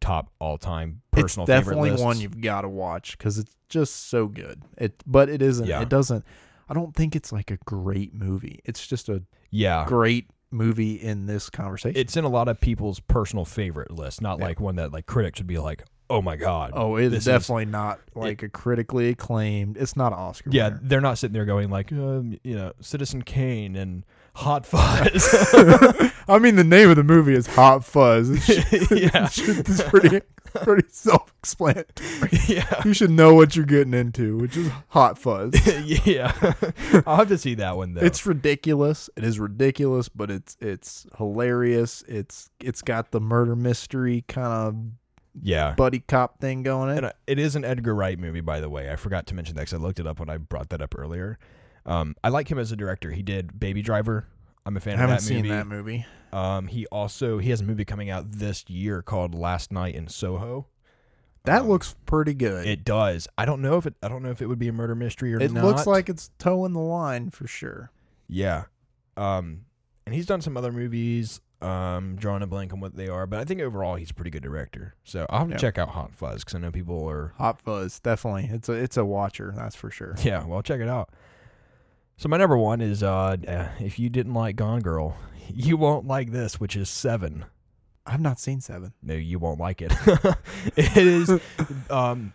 [0.01, 4.27] top all time personal it's definitely one you've got to watch because it's just so
[4.29, 4.62] good.
[4.77, 5.66] It, but it isn't.
[5.66, 5.81] Yeah.
[5.81, 6.25] It doesn't.
[6.68, 8.60] I don't think it's like a great movie.
[8.64, 9.84] It's just a yeah.
[9.86, 11.98] great movie in this conversation.
[12.00, 14.44] It's in a lot of people's personal favorite list, not Yeah.
[14.46, 17.24] like one that like critics would be like, "Oh my god." oh, it's this is-
[17.26, 19.76] definitely not like a critically acclaimed.
[19.76, 20.50] It's not an Oscar.
[20.52, 20.80] Yeah, winner.
[20.82, 24.04] they're not sitting there going like, um, you know, Citizen Kane and
[24.35, 25.53] Hot Fuzz.
[26.28, 28.30] I mean, the name of the movie is Hot Fuzz.
[28.49, 29.28] It should- Yeah.
[29.32, 30.20] it's pretty
[30.62, 32.30] pretty self-explanatory.
[32.47, 32.82] yeah.
[32.85, 35.55] You should know what you're getting into, which is Hot Fuzz.
[36.07, 36.32] yeah.
[37.07, 38.01] I'll have to see that one though.
[38.03, 39.09] It's ridiculous.
[39.16, 42.03] It is ridiculous, but it's it's hilarious.
[42.09, 44.76] It's it's got the murder mystery kind of
[45.43, 45.74] yeah.
[45.74, 46.97] buddy cop thing going in.
[46.99, 48.91] And uh, it is an Edgar Wright movie, by the way.
[48.91, 50.95] I forgot to mention that because I looked it up when I brought that up
[50.97, 51.39] earlier.
[51.87, 53.11] Um, I like him as a director.
[53.12, 54.26] He did Baby Driver.
[54.66, 55.49] I'm a fan I haven't of that seen movie.
[55.51, 56.07] that movie.
[56.32, 60.09] Um, he also he has a movie coming out this year called Last Night in
[60.09, 60.66] Soho.
[61.45, 62.66] That Um, looks pretty good.
[62.66, 63.28] It does.
[63.37, 63.95] I don't know if it.
[64.03, 65.64] I don't know if it would be a murder mystery or It not.
[65.64, 67.91] looks like it's toeing the line for sure.
[68.28, 68.64] Yeah.
[69.18, 69.66] Um,
[70.07, 71.41] and he's done some other movies.
[71.61, 74.30] Um, drawing a blank on what they are, but I think overall he's a pretty
[74.30, 74.95] good director.
[75.05, 75.59] So I'll have to Yeah.
[75.59, 77.32] check out Hot Fuzz because I know people are.
[77.39, 78.51] Hot Fuzz, definitely.
[78.53, 80.14] It's a it's a watcher, that's for sure.
[80.22, 81.11] Yeah, well, check it out.
[82.16, 85.16] So my number one is uh, uh, if you didn't like Gone Girl,
[85.48, 87.44] you won't like this, which is Seven.
[88.06, 88.92] I've not seen Seven.
[89.02, 89.92] No, you won't like it.
[90.76, 91.30] it is
[91.90, 92.32] um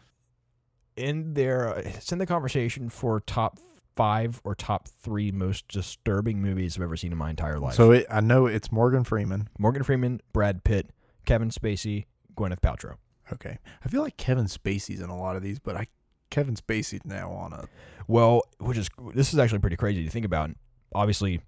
[0.96, 1.70] in there.
[1.78, 3.60] It's in the conversation for top
[3.96, 7.76] five or top three most disturbing movies I've ever seen in my entire life.
[7.76, 9.50] So it, I know it's Morgan Freeman.
[9.58, 10.90] Morgan Freeman, Brad Pitt,
[11.26, 12.06] Kevin Spacey,
[12.36, 12.96] Gwyneth Paltrow.
[13.32, 15.88] Okay, I feel like Kevin Spacey's in a lot of these, but I
[16.30, 17.66] Kevin Spacey's now on a
[18.08, 20.52] Well, which is this is actually pretty crazy to think about.
[20.94, 21.42] Obviously,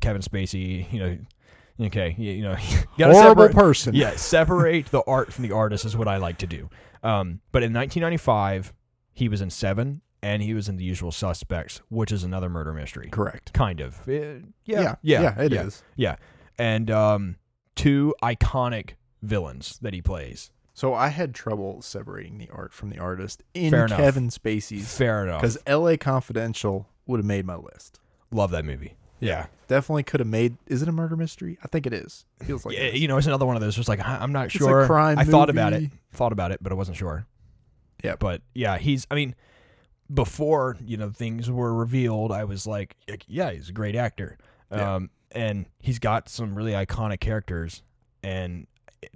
[0.00, 1.18] Kevin Spacey, you know,
[1.86, 2.56] okay, you, you know,
[2.96, 3.94] you horrible separate, person.
[3.94, 6.68] yeah, separate the art from the artist is what I like to do.
[7.02, 8.72] Um, but in 1995,
[9.12, 12.72] he was in Seven, and he was in The Usual Suspects, which is another murder
[12.72, 13.52] mystery, correct.
[13.52, 14.00] kind of.
[14.08, 14.12] Uh,
[14.64, 15.82] yeah, yeah, yeah, it is.
[15.96, 16.16] yeah.
[16.58, 17.36] and um,
[17.76, 18.92] two iconic
[19.22, 20.50] villains that he plays.
[20.78, 23.98] So I had trouble separating the art from the artist in Fair enough.
[23.98, 25.40] Kevin Spacey's Fair enough.
[25.40, 25.96] because L.A.
[25.96, 27.98] Confidential would have made my list.
[28.30, 28.94] Love that movie.
[29.18, 29.46] Yeah.
[29.66, 30.56] Definitely could have made.
[30.68, 31.58] Is it a murder mystery?
[31.64, 32.26] I think it is.
[32.44, 33.00] Feels like yeah, it is.
[33.00, 33.74] you know, it's another one of those.
[33.74, 34.86] Just like I- I'm not a sure.
[34.86, 35.90] crime I thought about it, movie.
[36.12, 37.26] thought about it, but I wasn't sure.
[38.04, 38.14] Yeah.
[38.14, 39.04] But yeah, he's.
[39.10, 39.34] I mean,
[40.14, 42.94] before you know things were revealed, I was like,
[43.26, 44.38] yeah, he's a great actor.
[44.70, 44.94] Yeah.
[44.94, 47.82] Um, and he's got some really iconic characters,
[48.22, 48.68] and
[49.02, 49.10] it,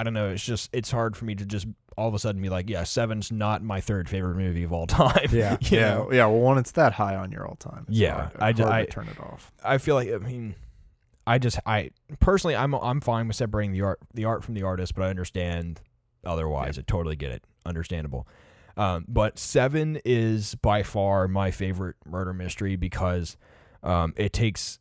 [0.00, 0.30] I don't know.
[0.30, 1.66] It's just it's hard for me to just
[1.98, 4.86] all of a sudden be like, yeah, Seven's not my third favorite movie of all
[4.86, 5.28] time.
[5.30, 6.08] Yeah, yeah, know?
[6.12, 6.26] yeah.
[6.26, 8.84] Well, when it's that high on your all time, Yeah, hard, I ju- hard I-
[8.86, 9.52] to turn it off.
[9.62, 10.54] I feel like I mean,
[11.26, 14.62] I just I personally I'm I'm fine with separating the art the art from the
[14.62, 15.80] artist, but I understand
[16.24, 16.78] otherwise.
[16.78, 18.26] I totally get it, understandable.
[18.76, 23.36] Um, but Seven is by far my favorite murder mystery because
[23.82, 24.78] um, it takes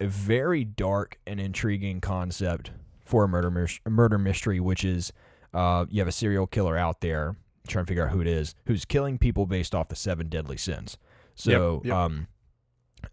[0.00, 2.70] a very dark and intriguing concept
[3.12, 5.12] for a murder murder mystery, which is
[5.52, 7.36] uh, you have a serial killer out there
[7.68, 10.56] trying to figure out who it is who's killing people based off the seven deadly
[10.56, 10.96] sins.
[11.34, 11.94] So, yep.
[11.94, 12.26] um,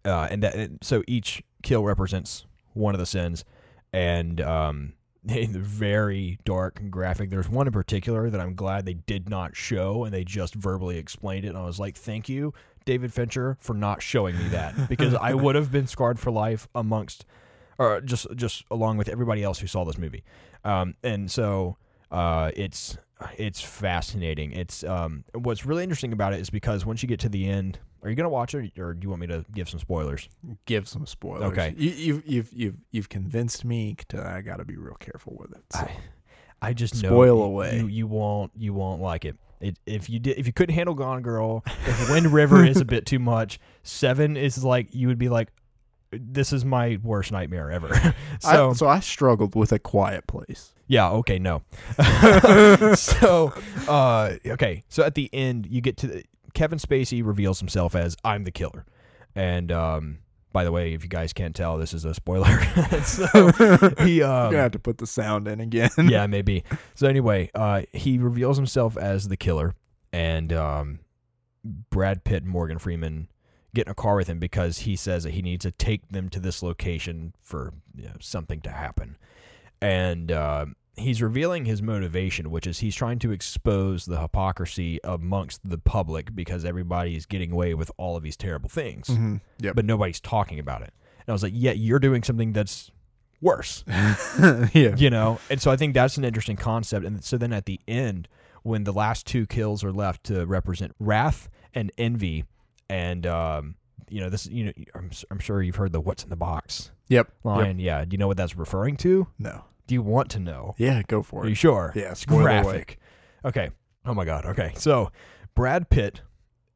[0.06, 3.44] uh, and that and so each kill represents one of the sins,
[3.92, 4.94] and um,
[5.26, 7.30] very dark and graphic.
[7.30, 10.98] There's one in particular that I'm glad they did not show, and they just verbally
[10.98, 11.50] explained it.
[11.50, 12.54] And I was like, thank you,
[12.86, 16.70] David Fincher, for not showing me that because I would have been scarred for life
[16.74, 17.26] amongst,
[17.80, 20.24] or just just along with everybody else who saw this movie.
[20.64, 21.78] Um, and so
[22.12, 22.98] uh, it's
[23.38, 24.52] it's fascinating.
[24.52, 27.80] It's um, what's really interesting about it is because once you get to the end,
[28.04, 30.30] are you gonna watch it, or do you want me to give some spoilers?
[30.66, 31.52] Give some spoilers.
[31.52, 31.74] Okay.
[31.78, 34.22] you, you've you've you've you've convinced me to.
[34.24, 35.64] I got to be real careful with it.
[35.72, 35.80] So.
[35.80, 35.92] I,
[36.62, 37.78] I just know Spoil you- away.
[37.78, 39.38] You, you won't you won't like it.
[39.62, 42.86] It if you did if you couldn't handle Gone Girl, if Wind River is a
[42.86, 45.50] bit too much, Seven is like you would be like,
[46.12, 47.90] this is my worst nightmare ever.
[48.40, 50.74] so I, so I struggled with a quiet place.
[50.88, 51.62] yeah, okay, no.
[52.96, 53.54] so
[53.88, 58.16] uh, okay, so at the end you get to the, Kevin Spacey reveals himself as
[58.24, 58.86] I'm the killer,
[59.36, 60.20] and um.
[60.52, 62.60] By the way, if you guys can't tell, this is a spoiler.
[63.04, 63.28] so
[64.04, 65.92] he um, You're gonna have to put the sound in again.
[66.00, 66.64] yeah, maybe.
[66.96, 69.76] So anyway, uh, he reveals himself as the killer,
[70.12, 71.00] and um,
[71.64, 73.28] Brad Pitt and Morgan Freeman
[73.76, 76.30] get in a car with him because he says that he needs to take them
[76.30, 79.18] to this location for you know, something to happen,
[79.82, 80.66] and uh,
[80.96, 86.36] he's revealing his motivation, which is he's trying to expose the hypocrisy amongst the public
[86.36, 89.76] because everybody's getting away with all of these terrible things, hmm Yep.
[89.76, 90.94] but nobody's talking about it.
[91.20, 92.92] And I was like, yeah, you're doing something that's
[93.42, 93.86] worse
[94.74, 94.94] yeah.
[94.98, 97.80] you know and so i think that's an interesting concept and so then at the
[97.88, 98.28] end
[98.64, 102.44] when the last two kills are left to represent wrath and envy
[102.90, 103.76] and um
[104.10, 106.92] you know this you know i'm, I'm sure you've heard the what's in the box
[107.10, 107.28] Yep.
[107.28, 107.34] Yep.
[107.44, 109.64] line yeah do you know what that's referring to No.
[109.88, 111.02] do you want to know Yeah.
[111.08, 111.48] Go for it.
[111.48, 112.12] are you sure Yeah.
[112.12, 112.62] it's Spoil away.
[112.62, 113.00] graphic
[113.46, 113.70] okay
[114.06, 115.12] oh my god okay so
[115.56, 116.22] brad pitt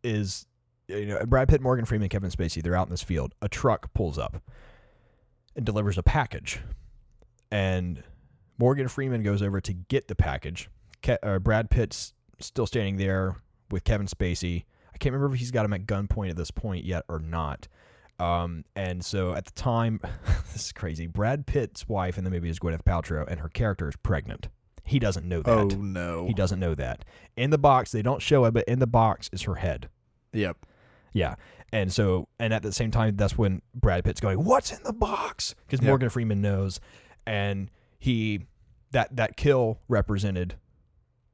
[0.04, 0.46] is
[0.88, 3.94] you know brad pitt morgan freeman kevin spacey they're out in this field a truck
[3.94, 4.42] pulls up
[5.56, 6.60] and delivers a package
[7.52, 8.04] and
[8.58, 10.70] morgan freeman goes over to get the package
[11.02, 13.38] Ke- uh, brad pitt's still standing there
[13.72, 16.86] with kevin spacey i can't remember if he's got him at gunpoint at this point
[16.86, 17.68] yet or not
[18.20, 20.00] um, and so at the time
[20.54, 23.90] this is crazy brad pitt's wife in the movie is gwyneth paltrow and her character
[23.90, 24.48] is pregnant
[24.86, 26.28] he doesn't know that Oh no.
[26.28, 27.06] he doesn't know that.
[27.38, 29.88] In the box, they don't show it, but in the box is her head.
[30.34, 30.58] Yep.
[31.14, 31.36] Yeah.
[31.72, 34.92] And so, and at the same time, that's when Brad Pitt's going, "What's in the
[34.92, 35.88] box?" Because Yep.
[35.88, 36.82] Morgan Freeman knows,
[37.26, 38.42] and he
[38.92, 40.56] that that kill represented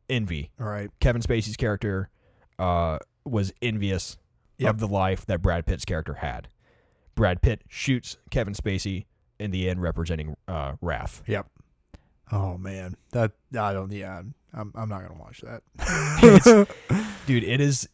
[0.08, 0.52] envy.
[0.62, 0.92] All right.
[1.00, 2.12] Kevin Spacey's character
[2.60, 4.18] uh, was envious
[4.58, 4.70] Yep.
[4.72, 6.50] of the life that Brad Pitt's character had.
[7.16, 9.06] Brad Pitt shoots Kevin Spacey
[9.40, 11.22] in the end, representing uh, wrath.
[11.28, 11.48] Yep.
[12.32, 13.92] Oh man, that I don't.
[13.92, 14.22] Yeah,
[14.54, 14.72] I'm.
[14.76, 16.68] I'm not gonna watch that.
[17.26, 17.88] Dude, it is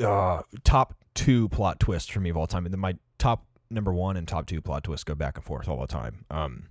[0.00, 2.66] uh, top two plot twists for me of all time.
[2.66, 5.68] And then my top number one and top two plot twists go back and forth
[5.68, 6.24] all the time.
[6.30, 6.64] Um,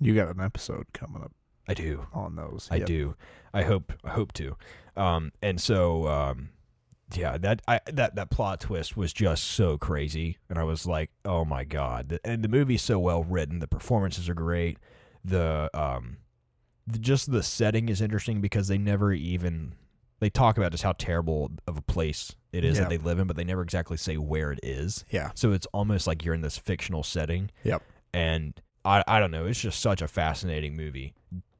[0.00, 1.32] you got an episode coming up
[1.68, 2.06] I do.
[2.12, 2.68] on those.
[2.70, 2.86] I Yep.
[2.86, 3.14] do.
[3.52, 3.92] I hope.
[4.04, 4.56] I hope to.
[4.96, 6.50] Um, and so, um,
[7.14, 11.10] yeah, that I that that plot twist was just so crazy, and I was like,
[11.24, 12.18] oh my god!
[12.24, 13.58] And the movie's so well written.
[13.60, 14.78] The performances are great.
[15.24, 16.18] The um,
[16.86, 19.74] the, just the setting is interesting because they never even
[20.20, 22.82] they talk about just how terrible of a place it is Yeah.
[22.84, 25.04] that they live in, but they never exactly say where it is.
[25.10, 25.30] Yeah.
[25.34, 27.50] So it's almost like you're in this fictional setting.
[27.64, 27.82] Yep.
[28.12, 29.46] And I I don't know.
[29.46, 31.14] It's just such a fascinating movie.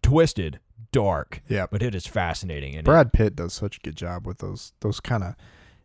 [0.09, 0.59] Twisted,
[0.93, 2.73] dark, Yeah, but it is fascinating.
[2.73, 5.35] And it- Brad Pitt does such a good job with those those kind of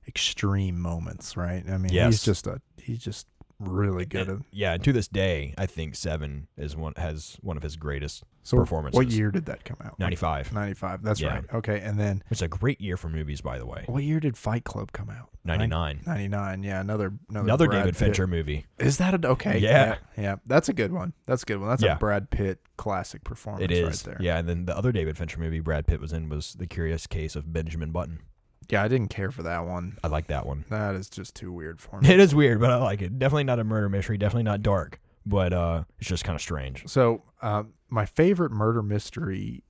[0.08, 1.64] extreme moments, right?
[1.70, 2.14] I mean, Yes.
[2.14, 3.28] he's just a he's just
[3.68, 7.58] really good and- yeah, and to this day, I think Seven is one has one
[7.58, 8.98] of his greatest So performances.
[8.98, 9.98] what year did that come out?
[10.00, 10.52] ninety five.
[10.54, 11.02] Ninety five.
[11.02, 11.36] That's Yeah.
[11.36, 11.44] right.
[11.54, 13.84] Okay, and then It's a great year for movies, by the way.
[13.88, 15.30] what year did Fight Club come out?
[15.46, 16.02] Ninety nine.
[16.06, 16.64] Ninety nine.
[16.64, 17.96] Yeah, another another, Another David Pitt.
[17.98, 18.66] Fincher movie.
[18.80, 19.58] Is that a okay?
[19.60, 19.98] Yeah.
[20.18, 20.36] yeah, yeah.
[20.46, 21.14] That's a good one.
[21.26, 21.70] That's a good one.
[21.70, 21.96] That's Yeah.
[21.96, 23.84] a Brad Pitt classic performance It is.
[24.06, 24.18] right there.
[24.22, 27.08] Yeah, and then the other David Fincher movie Brad Pitt was in was The Curious
[27.08, 28.20] Case of Benjamin Button.
[28.70, 29.98] Yeah, I didn't care for that one.
[30.04, 30.66] I like that one.
[30.70, 32.10] That is just too weird for me.
[32.10, 33.18] It is weird, but I like it.
[33.20, 34.18] Definitely not a murder mystery.
[34.18, 36.84] Definitely not dark, but uh, it's just kind of strange.
[36.88, 39.64] So, um, my favorite murder mystery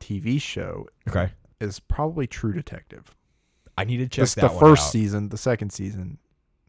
[0.00, 1.30] TV show Okay,
[1.60, 3.14] is probably True Detective.
[3.78, 4.90] I need to check It's that the first out.
[4.92, 6.18] season, the second season.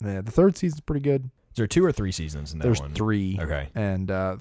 [0.03, 1.23] Yeah, the third season's pretty good.
[1.51, 2.93] Is there two or three seasons in that There's one?
[2.93, 3.69] three, Okay.
[3.73, 4.38] and uh,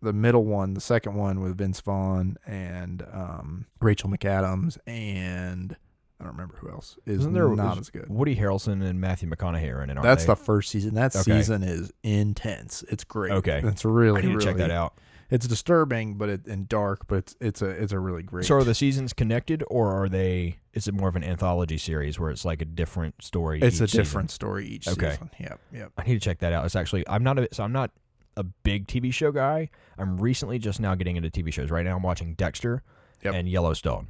[0.00, 5.76] the middle one, the second one with Vince Vaughn and um, Rachel McAdams, and
[6.24, 8.08] I don't remember who else is Isn't there- not as good.
[8.08, 9.98] Woody Harrelson and Matthew McConaughey are in it.
[9.98, 10.32] Aren't That's they?
[10.32, 10.94] the first season.
[10.94, 11.22] That Okay.
[11.38, 12.82] season is intense.
[12.88, 13.32] It's great.
[13.32, 13.60] Okay.
[13.62, 14.98] it's I really need to really check that out.
[15.30, 18.46] It's disturbing, but it and dark, but it's it's a it's a really great.
[18.46, 20.60] So are the seasons connected, or are they?
[20.72, 23.60] Is it more of an anthology series where it's like a different story?
[23.60, 24.04] it's a each season?
[24.04, 25.10] different story each Okay.
[25.12, 25.30] season.
[25.40, 25.92] Yep, yep.
[25.98, 26.64] I need to check that out.
[26.66, 27.90] It's actually I'm not a so I'm not
[28.36, 29.68] a big TV show guy.
[29.98, 31.70] I'm recently just now getting into TV shows.
[31.70, 32.82] Right now I'm watching Dexter
[33.22, 33.34] Yep.
[33.34, 34.08] and Yellowstone,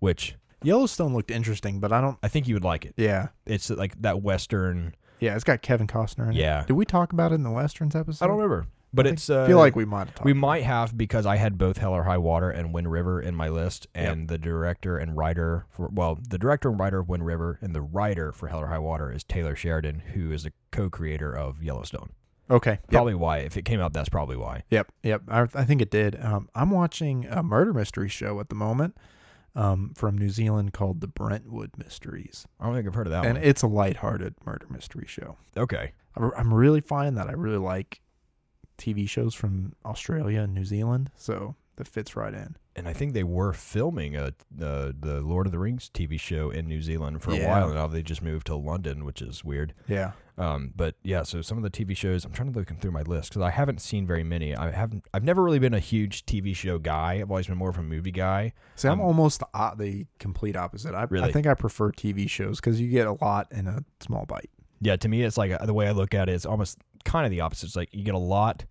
[0.00, 2.18] which Yellowstone looked interesting, but I don't.
[2.22, 2.94] I think you would like it.
[2.96, 4.94] Yeah, It's like that western.
[5.20, 5.34] yeah.
[5.34, 6.36] It's got Kevin Costner in it.
[6.40, 6.64] Yeah.
[6.66, 8.24] Did we talk about it in the westerns episode?
[8.24, 9.28] I don't remember, but I it's.
[9.30, 10.24] Uh, feel like we might have talked.
[10.24, 13.34] we might have because I had both Hell or High Water and Wind River in
[13.34, 17.24] my list, and the director and writer for well, the director and writer of Wind
[17.26, 20.52] River and the writer for Hell or High Water is Taylor Sheridan, who is the
[20.72, 22.10] co-creator of Yellowstone.
[22.50, 22.52] it.
[22.54, 22.70] Okay.
[22.70, 22.90] Yep.
[22.90, 24.64] Probably why, if it came out, that's probably why.
[24.70, 24.90] Yep.
[25.02, 25.22] Yep.
[25.28, 26.18] I, I think it did.
[26.24, 28.96] Um, I'm watching a murder mystery show at the moment.
[29.54, 33.20] Um, from New Zealand called the Brokenwood Mysteries, I don't think I've heard of that
[33.20, 33.26] one.
[33.28, 33.44] and one.
[33.44, 35.36] it's a lighthearted murder mystery show.
[35.56, 38.00] okay, I'm I'm really finding that I really like
[38.76, 42.56] TV shows from Australia and New Zealand, so that fits right in.
[42.76, 46.50] and I think they were filming a uh, the Lord of the Rings TV show
[46.50, 49.42] in New Zealand for a while, and now they just moved to London, which is
[49.44, 49.74] weird.
[49.88, 50.12] Yeah.
[50.36, 53.02] Um, but yeah, so some of the TV shows I'm trying to look through my
[53.02, 54.54] list because I haven't seen very many.
[54.54, 55.04] I haven't.
[55.12, 57.14] I've never really been a huge TV show guy.
[57.14, 58.52] I've always been more of a movie guy.
[58.76, 60.94] See, I'm Um, almost the, uh, the complete opposite.
[60.94, 61.28] I, Really?
[61.28, 64.50] I think I prefer TV shows because you get a lot in a small bite.
[64.80, 67.24] Yeah, to me, it's like uh, the way I look at it is almost kind
[67.26, 67.66] of the opposite.
[67.66, 68.64] It's like you get a lot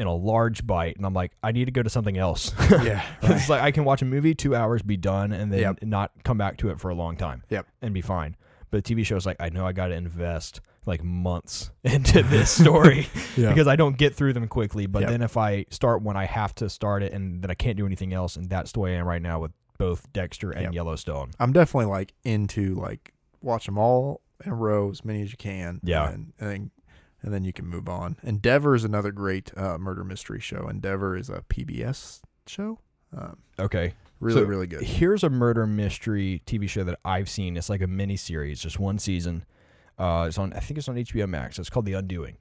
[0.00, 2.52] in a large bite, and I'm like, I need to go to something else.
[2.70, 3.04] Yeah.
[3.22, 5.82] it's like I can watch a movie, two hours, be done, and then Yep.
[5.82, 7.42] not come back to it for a long time.
[7.50, 7.66] Yep.
[7.82, 8.36] and be fine.
[8.70, 13.08] But TV shows like I know I got to invest like months into this story
[13.36, 13.50] Yeah.
[13.50, 14.86] because I don't get through them quickly.
[14.86, 15.10] But Yep.
[15.10, 17.84] then if I start when I have to start it, and then I can't do
[17.86, 20.72] anything else, and that's the way I am right now with both Dexter and Yep.
[20.74, 21.30] Yellowstone.
[21.40, 25.36] I'm definitely like into like watch them all in a row as many as you
[25.36, 25.80] can.
[25.82, 26.08] Yeah.
[26.10, 26.70] And, and then
[27.22, 28.16] and then you can move on.
[28.22, 30.68] Endeavour is another great uh, murder mystery show.
[30.68, 32.78] Endeavour is a PBS show.
[33.16, 34.82] Um, Okay, really, So, really good.
[34.82, 37.56] Here's a murder mystery TV show that I've seen.
[37.56, 39.44] It's like a mini series, just one season.
[39.98, 40.52] Uh, it's on.
[40.54, 41.58] I think it's on HBO Max.
[41.58, 42.36] It's called The Undoing,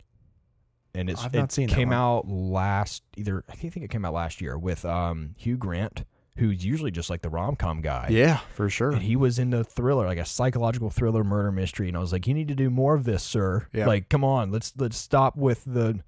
[0.93, 3.43] and it's it came out last either.
[3.49, 6.05] I think it came out last year with um, Hugh Grant,
[6.39, 8.07] who's usually just like the rom com guy.
[8.09, 8.91] Yeah, for sure.
[8.91, 11.87] And he was into thriller, like a psychological thriller murder mystery.
[11.87, 13.67] And I was like, you need to do more of this, sir.
[13.73, 13.85] Yeah.
[13.87, 15.99] Like, come on, let's let's stop with the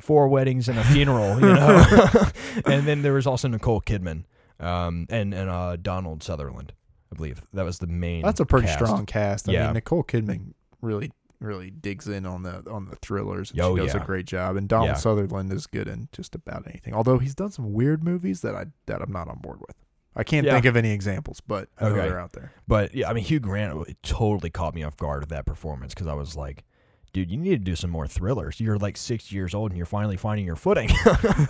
[0.00, 1.84] four weddings and a funeral, you know.
[2.66, 4.24] and then there was also Nicole Kidman,
[4.58, 6.72] um, and and uh, Donald Sutherland,
[7.12, 8.22] I believe that was the main.
[8.22, 8.78] That's a pretty cast.
[8.78, 9.48] strong cast.
[9.48, 9.64] I Yeah.
[9.66, 10.52] mean, Nicole Kidman
[10.82, 13.50] really really digs in on the on the thrillers.
[13.50, 14.02] And Oh, she does yeah.
[14.02, 14.56] a great job.
[14.56, 14.94] And Donald Yeah.
[14.94, 16.94] Sutherland is good in just about anything.
[16.94, 19.76] Although he's done some weird movies that I that I'm not on board with.
[20.16, 20.52] I can't Yeah.
[20.54, 22.08] think of any examples, but I Okay.
[22.08, 22.52] they're out there.
[22.68, 25.94] But yeah, I mean, Hugh Grant uh, totally caught me off guard with that performance
[25.94, 26.64] because I was like,
[27.12, 28.60] dude, you need to do some more thrillers.
[28.60, 30.88] You're like six years old and you're finally finding your footing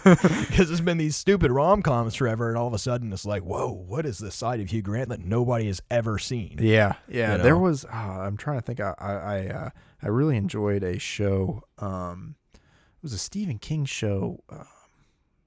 [0.04, 3.42] because it's been these stupid rom coms forever, and all of a sudden it's like,
[3.42, 6.58] whoa, what is this side of Hugh Grant that nobody has ever seen?
[6.61, 7.36] Yeah, yeah.
[7.36, 7.84] You There was.
[7.84, 8.80] Uh, I'm trying to think.
[8.80, 9.70] I I I, uh,
[10.02, 11.64] I really enjoyed a show.
[11.78, 14.64] Um, it was a Stephen King show uh,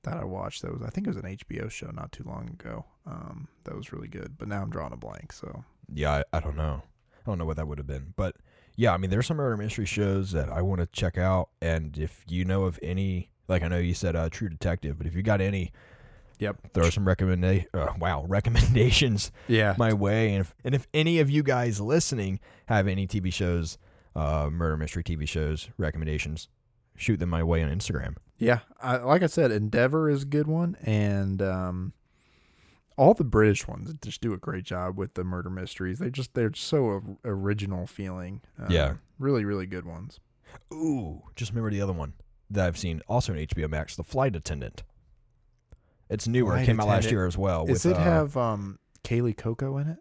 [0.03, 0.61] that I watched.
[0.61, 2.86] That was I think it was an HBO show not too long ago.
[3.05, 4.38] Um, that was really good.
[4.38, 5.34] But now I'm drawing a blank.
[5.34, 6.82] So Yeah, I, I don't know.
[7.14, 8.14] I don't know what that would have been.
[8.16, 8.36] But
[8.76, 11.49] yeah, I mean, there's some murder mystery shows that I want to check out.
[11.61, 15.07] And if you know of any, like I know you said uh, True Detective, but
[15.07, 15.71] if you got any,
[16.39, 16.74] Yep.
[16.74, 20.32] throw some recommenda- uh, wow, recommendations yeah, my way.
[20.34, 23.78] And if, and if any of you guys listening have any TV shows,
[24.15, 26.49] uh, murder mystery TV shows recommendations,
[26.97, 28.15] shoot them my way on Instagram.
[28.39, 28.59] yeah.
[28.82, 31.93] I, like I said, Endeavour is a good one, and um,
[32.98, 36.00] all the British ones just do a great job with the murder mysteries.
[36.00, 38.41] They just they're so original feeling.
[38.60, 38.94] Um, Yeah.
[39.20, 40.20] really really good ones.
[40.72, 42.14] Ooh, just remember the other one
[42.50, 44.84] that I've seen also on HBO Max, The Flight Attendant.
[46.10, 46.52] It's newer.
[46.52, 47.66] Flight it came out last year as well.
[47.66, 49.98] Does with, it uh, have um Kaley Coco in it?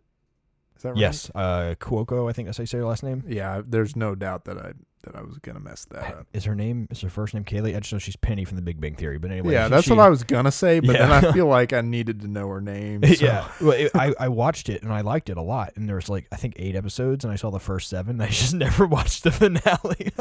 [0.77, 0.99] Is that right?
[0.99, 2.29] Yes, uh, Cuoco.
[2.29, 3.25] I think that's how you say her last name.
[3.27, 4.73] Yeah, there's no doubt that I
[5.03, 6.27] that I was gonna mess that up.
[6.33, 6.87] Is her name?
[6.91, 7.77] Is her first name Kaley?
[7.77, 9.19] I just know she's Penny from The Big Bang Theory.
[9.19, 11.81] But anyway, yeah, that's what I was gonna say, but then I feel like I
[11.81, 13.03] needed to know her name.
[13.15, 15.73] so- yeah, well, it, I I watched it and I liked it a lot.
[15.77, 18.13] And there's like I think eight episodes, and I saw the first seven.
[18.17, 20.13] And I just never watched the finale.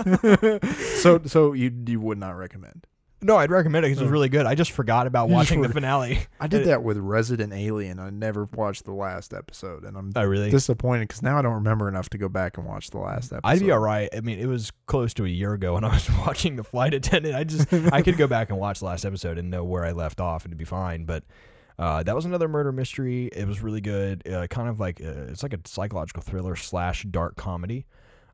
[1.00, 2.88] so so you you would not recommend?
[3.22, 4.14] No, I'd recommend it because it was Oh.
[4.14, 4.46] really good.
[4.46, 5.82] I just forgot about You just watching the forgot.
[5.82, 6.20] finale.
[6.40, 8.00] I did that with Resident Alien.
[8.00, 10.50] I never watched the last episode, and I'm Oh, really?
[10.50, 13.42] disappointed because now I don't remember enough to go back and watch the last episode.
[13.44, 14.10] I'd be all right.
[14.16, 16.94] I mean, it was close to a year ago when I was watching The Flight
[16.94, 17.36] Attendant.
[17.36, 19.92] I just I could go back and watch the last episode and know where I
[19.92, 21.06] left off and it'd be fine.
[21.06, 21.24] But
[21.80, 23.26] uh, that was another murder mystery.
[23.36, 24.28] It was really good.
[24.28, 27.86] Uh, kind of like uh, it's like a psychological thriller slash dark comedy.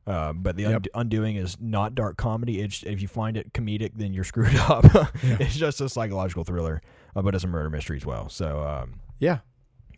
[0.08, 0.72] Uh, but the Yep.
[0.74, 2.60] und- undoing is not dark comedy.
[2.60, 4.84] It's if you find it comedic, then you're screwed up.
[5.22, 6.80] it's just a psychological thriller,
[7.14, 8.28] uh, but it's a murder mystery as well.
[8.30, 9.40] So um, Yeah.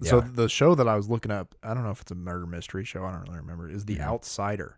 [0.03, 2.47] So the show that I was looking up, I don't know if it's a murder
[2.47, 3.05] mystery show.
[3.05, 3.69] I don't really remember.
[3.71, 4.01] Is The Mhm.
[4.07, 4.77] Outsider?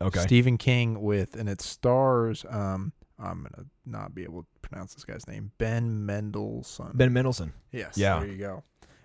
[0.00, 2.44] okay, Stephen King with, and it stars.
[2.48, 5.52] Um, I'm gonna not be able to pronounce this guy's name.
[5.58, 6.90] Ben Mendelsohn.
[6.94, 7.52] Ben Mendelsohn.
[7.70, 7.96] Yes.
[7.96, 8.18] Yeah.
[8.20, 8.64] There you go.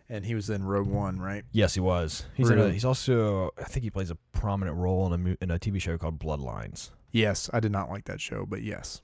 [0.09, 1.43] And he was in Rogue One, right?
[1.51, 2.25] Yes, he was.
[2.33, 2.73] He's in a, Really?
[2.73, 5.97] he's also I think he plays a prominent role in a in a TV show
[5.97, 6.91] called Bloodlines.
[7.11, 7.49] Yes.
[7.51, 9.01] I did not like that show, but yes.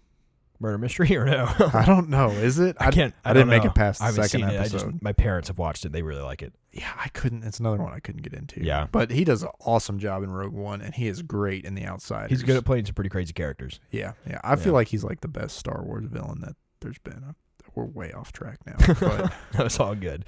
[0.60, 1.46] Murder mystery or no?
[1.74, 2.30] I don't know.
[2.30, 2.78] Is it?
[2.80, 3.14] I can't.
[3.26, 4.46] I, I didn't make it past the I second.
[4.46, 4.92] I episode.
[4.92, 5.92] just my parents have watched it.
[5.92, 6.54] They really like it.
[6.72, 7.44] Yeah, I couldn't.
[7.44, 8.64] It's another one I couldn't get into.
[8.64, 8.88] Yeah.
[8.90, 11.86] But he does an awesome job in Rogue One, and he is great in The
[11.86, 12.28] Outsider.
[12.30, 13.82] He's good at playing some pretty crazy characters.
[13.92, 14.40] Yeah, yeah.
[14.44, 17.36] I feel like he's like the best Star Wars villain that there's been.
[17.76, 18.76] We're way off track now.
[19.00, 20.24] But That's all good.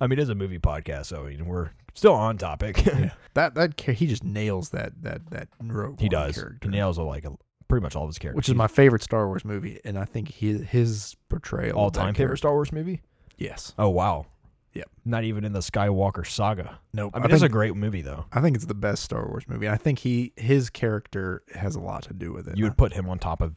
[0.00, 2.84] I mean, it's a movie podcast, so I mean, we're still on topic.
[2.86, 3.10] yeah.
[3.34, 6.34] that that he just nails that that that Rogue he does.
[6.34, 7.32] character, He nails like a,
[7.68, 8.36] pretty much all of his characters.
[8.36, 12.14] which is my favorite Star Wars movie, and I think his his portrayal all time
[12.14, 13.02] favorite Star Wars movie.
[13.36, 13.74] Yes.
[13.78, 14.26] Oh wow.
[14.74, 14.90] Yep.
[15.04, 16.78] Not even in the Skywalker saga.
[16.92, 17.12] Nope.
[17.14, 18.26] I mean, I it's a great movie though.
[18.32, 19.68] I think it's the best Star Wars movie.
[19.68, 22.56] I think he his character has a lot to do with it.
[22.56, 23.56] you would put him on top of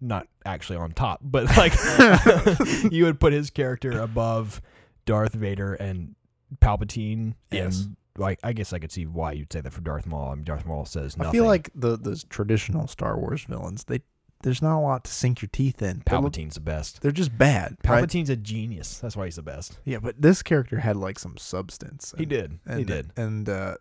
[0.00, 1.74] not actually on top but like
[2.90, 4.62] you would put his character above
[5.04, 6.14] darth vader and
[6.60, 7.82] palpatine Yes.
[7.84, 10.34] and like i guess i could see why you'd say that for darth maul I
[10.34, 14.00] mean, darth maul says nothing I feel like the the traditional Star Wars villains they
[14.42, 16.00] there's not a lot to sink your teeth in.
[16.00, 17.76] Palpatine's the best They're just bad.
[17.84, 18.02] right?
[18.02, 21.36] palpatine's a genius that's why he's the best Yeah, but this character had like some
[21.36, 22.14] substance.
[22.16, 23.74] he did And, he did and uh,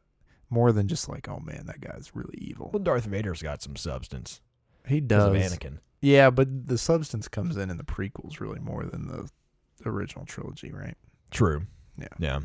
[0.49, 2.69] more than just like, oh man, that guy's really evil.
[2.73, 4.41] well darth vader's got some substance
[4.87, 5.33] He does.
[5.35, 9.29] anakin Yeah, but the substance comes in in the prequels really more than the
[9.85, 10.97] original trilogy, right?
[11.31, 11.63] True
[11.97, 12.07] Yeah.
[12.19, 12.39] yeah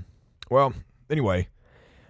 [0.50, 0.72] well
[1.10, 1.48] anyway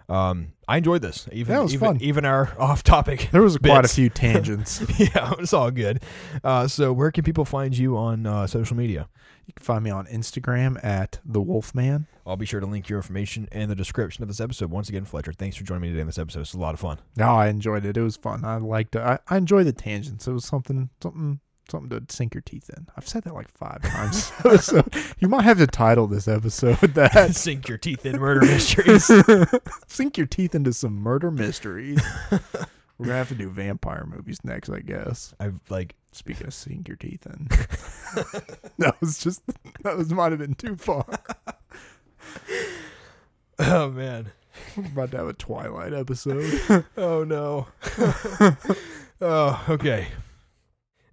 [0.08, 1.98] um i enjoyed this even That was even, fun.
[2.02, 3.94] even our off topic There was quite a Bits.
[3.94, 4.82] few tangents.
[4.98, 6.02] yeah, it's all good.
[6.42, 9.08] Uh, so, where can people find you on uh, social media?
[9.46, 12.06] you can find me on Instagram at the Wulffman.
[12.26, 14.70] I'll be sure to link your information in the description of this episode.
[14.70, 16.40] Once again, Fletcher, thanks for joining me today in this episode.
[16.40, 16.98] It's a lot of fun.
[17.16, 17.94] No, I enjoyed it.
[17.96, 18.42] It was fun.
[18.42, 19.00] I liked it.
[19.02, 20.26] I, I enjoy the tangents.
[20.26, 21.40] It was something something
[21.70, 22.86] something to sink your teeth in.
[22.96, 24.32] I've said that like five times.
[24.64, 24.84] so
[25.18, 29.10] you might have to title this episode that Sink your teeth in murder mysteries.
[29.86, 32.00] Sink your teeth into some murder mysteries.
[32.98, 35.34] We're gonna have to do vampire movies next, I guess.
[35.40, 37.48] I've like, Speaking of sink your teeth in,
[38.78, 39.42] that was just
[39.82, 41.04] that was might have been too far.
[43.58, 44.30] oh man,
[44.76, 46.84] We're about to have a Twilight episode.
[46.96, 47.66] oh no.
[49.20, 50.06] oh, okay.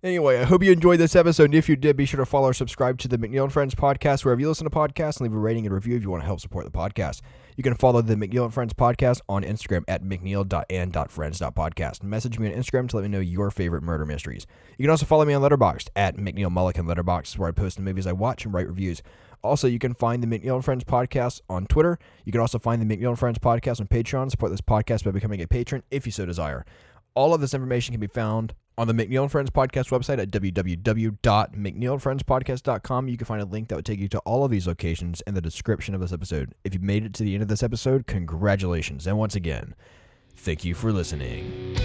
[0.04, 1.54] Anyway, I hope you enjoyed this episode.
[1.54, 4.26] If you did, be sure to follow or subscribe to the McNeill and Friends podcast
[4.26, 6.26] wherever you listen to podcasts and leave a rating and review if you want to
[6.26, 7.22] help support the podcast.
[7.56, 12.02] You can follow the McNeill and Friends podcast on Instagram at mcneill.and.friends.podcast.
[12.02, 14.48] Message me on Instagram to let me know your favorite murder mysteries.
[14.80, 17.84] You can also follow me on Letterboxd at McNeill Mullikin Letterboxd, where I post the
[17.84, 19.04] movies I watch and write reviews.
[19.44, 22.00] Also, you can find the McNeill and Friends podcast on Twitter.
[22.26, 24.32] You can also find the McNeill and Friends podcast on Patreon.
[24.32, 26.66] Support this podcast by becoming a patron if you so desire.
[27.14, 30.32] All of this information can be found on the McNeill and Friends podcast website at
[30.32, 33.08] www.mcneilfriendspodcast.com.
[33.08, 35.36] You can find a link that would take you to all of these locations in
[35.36, 36.56] the description of this episode.
[36.64, 39.06] If you made it to the end of this episode, congratulations.
[39.06, 39.76] And once again,
[40.36, 41.78] thank you for listening.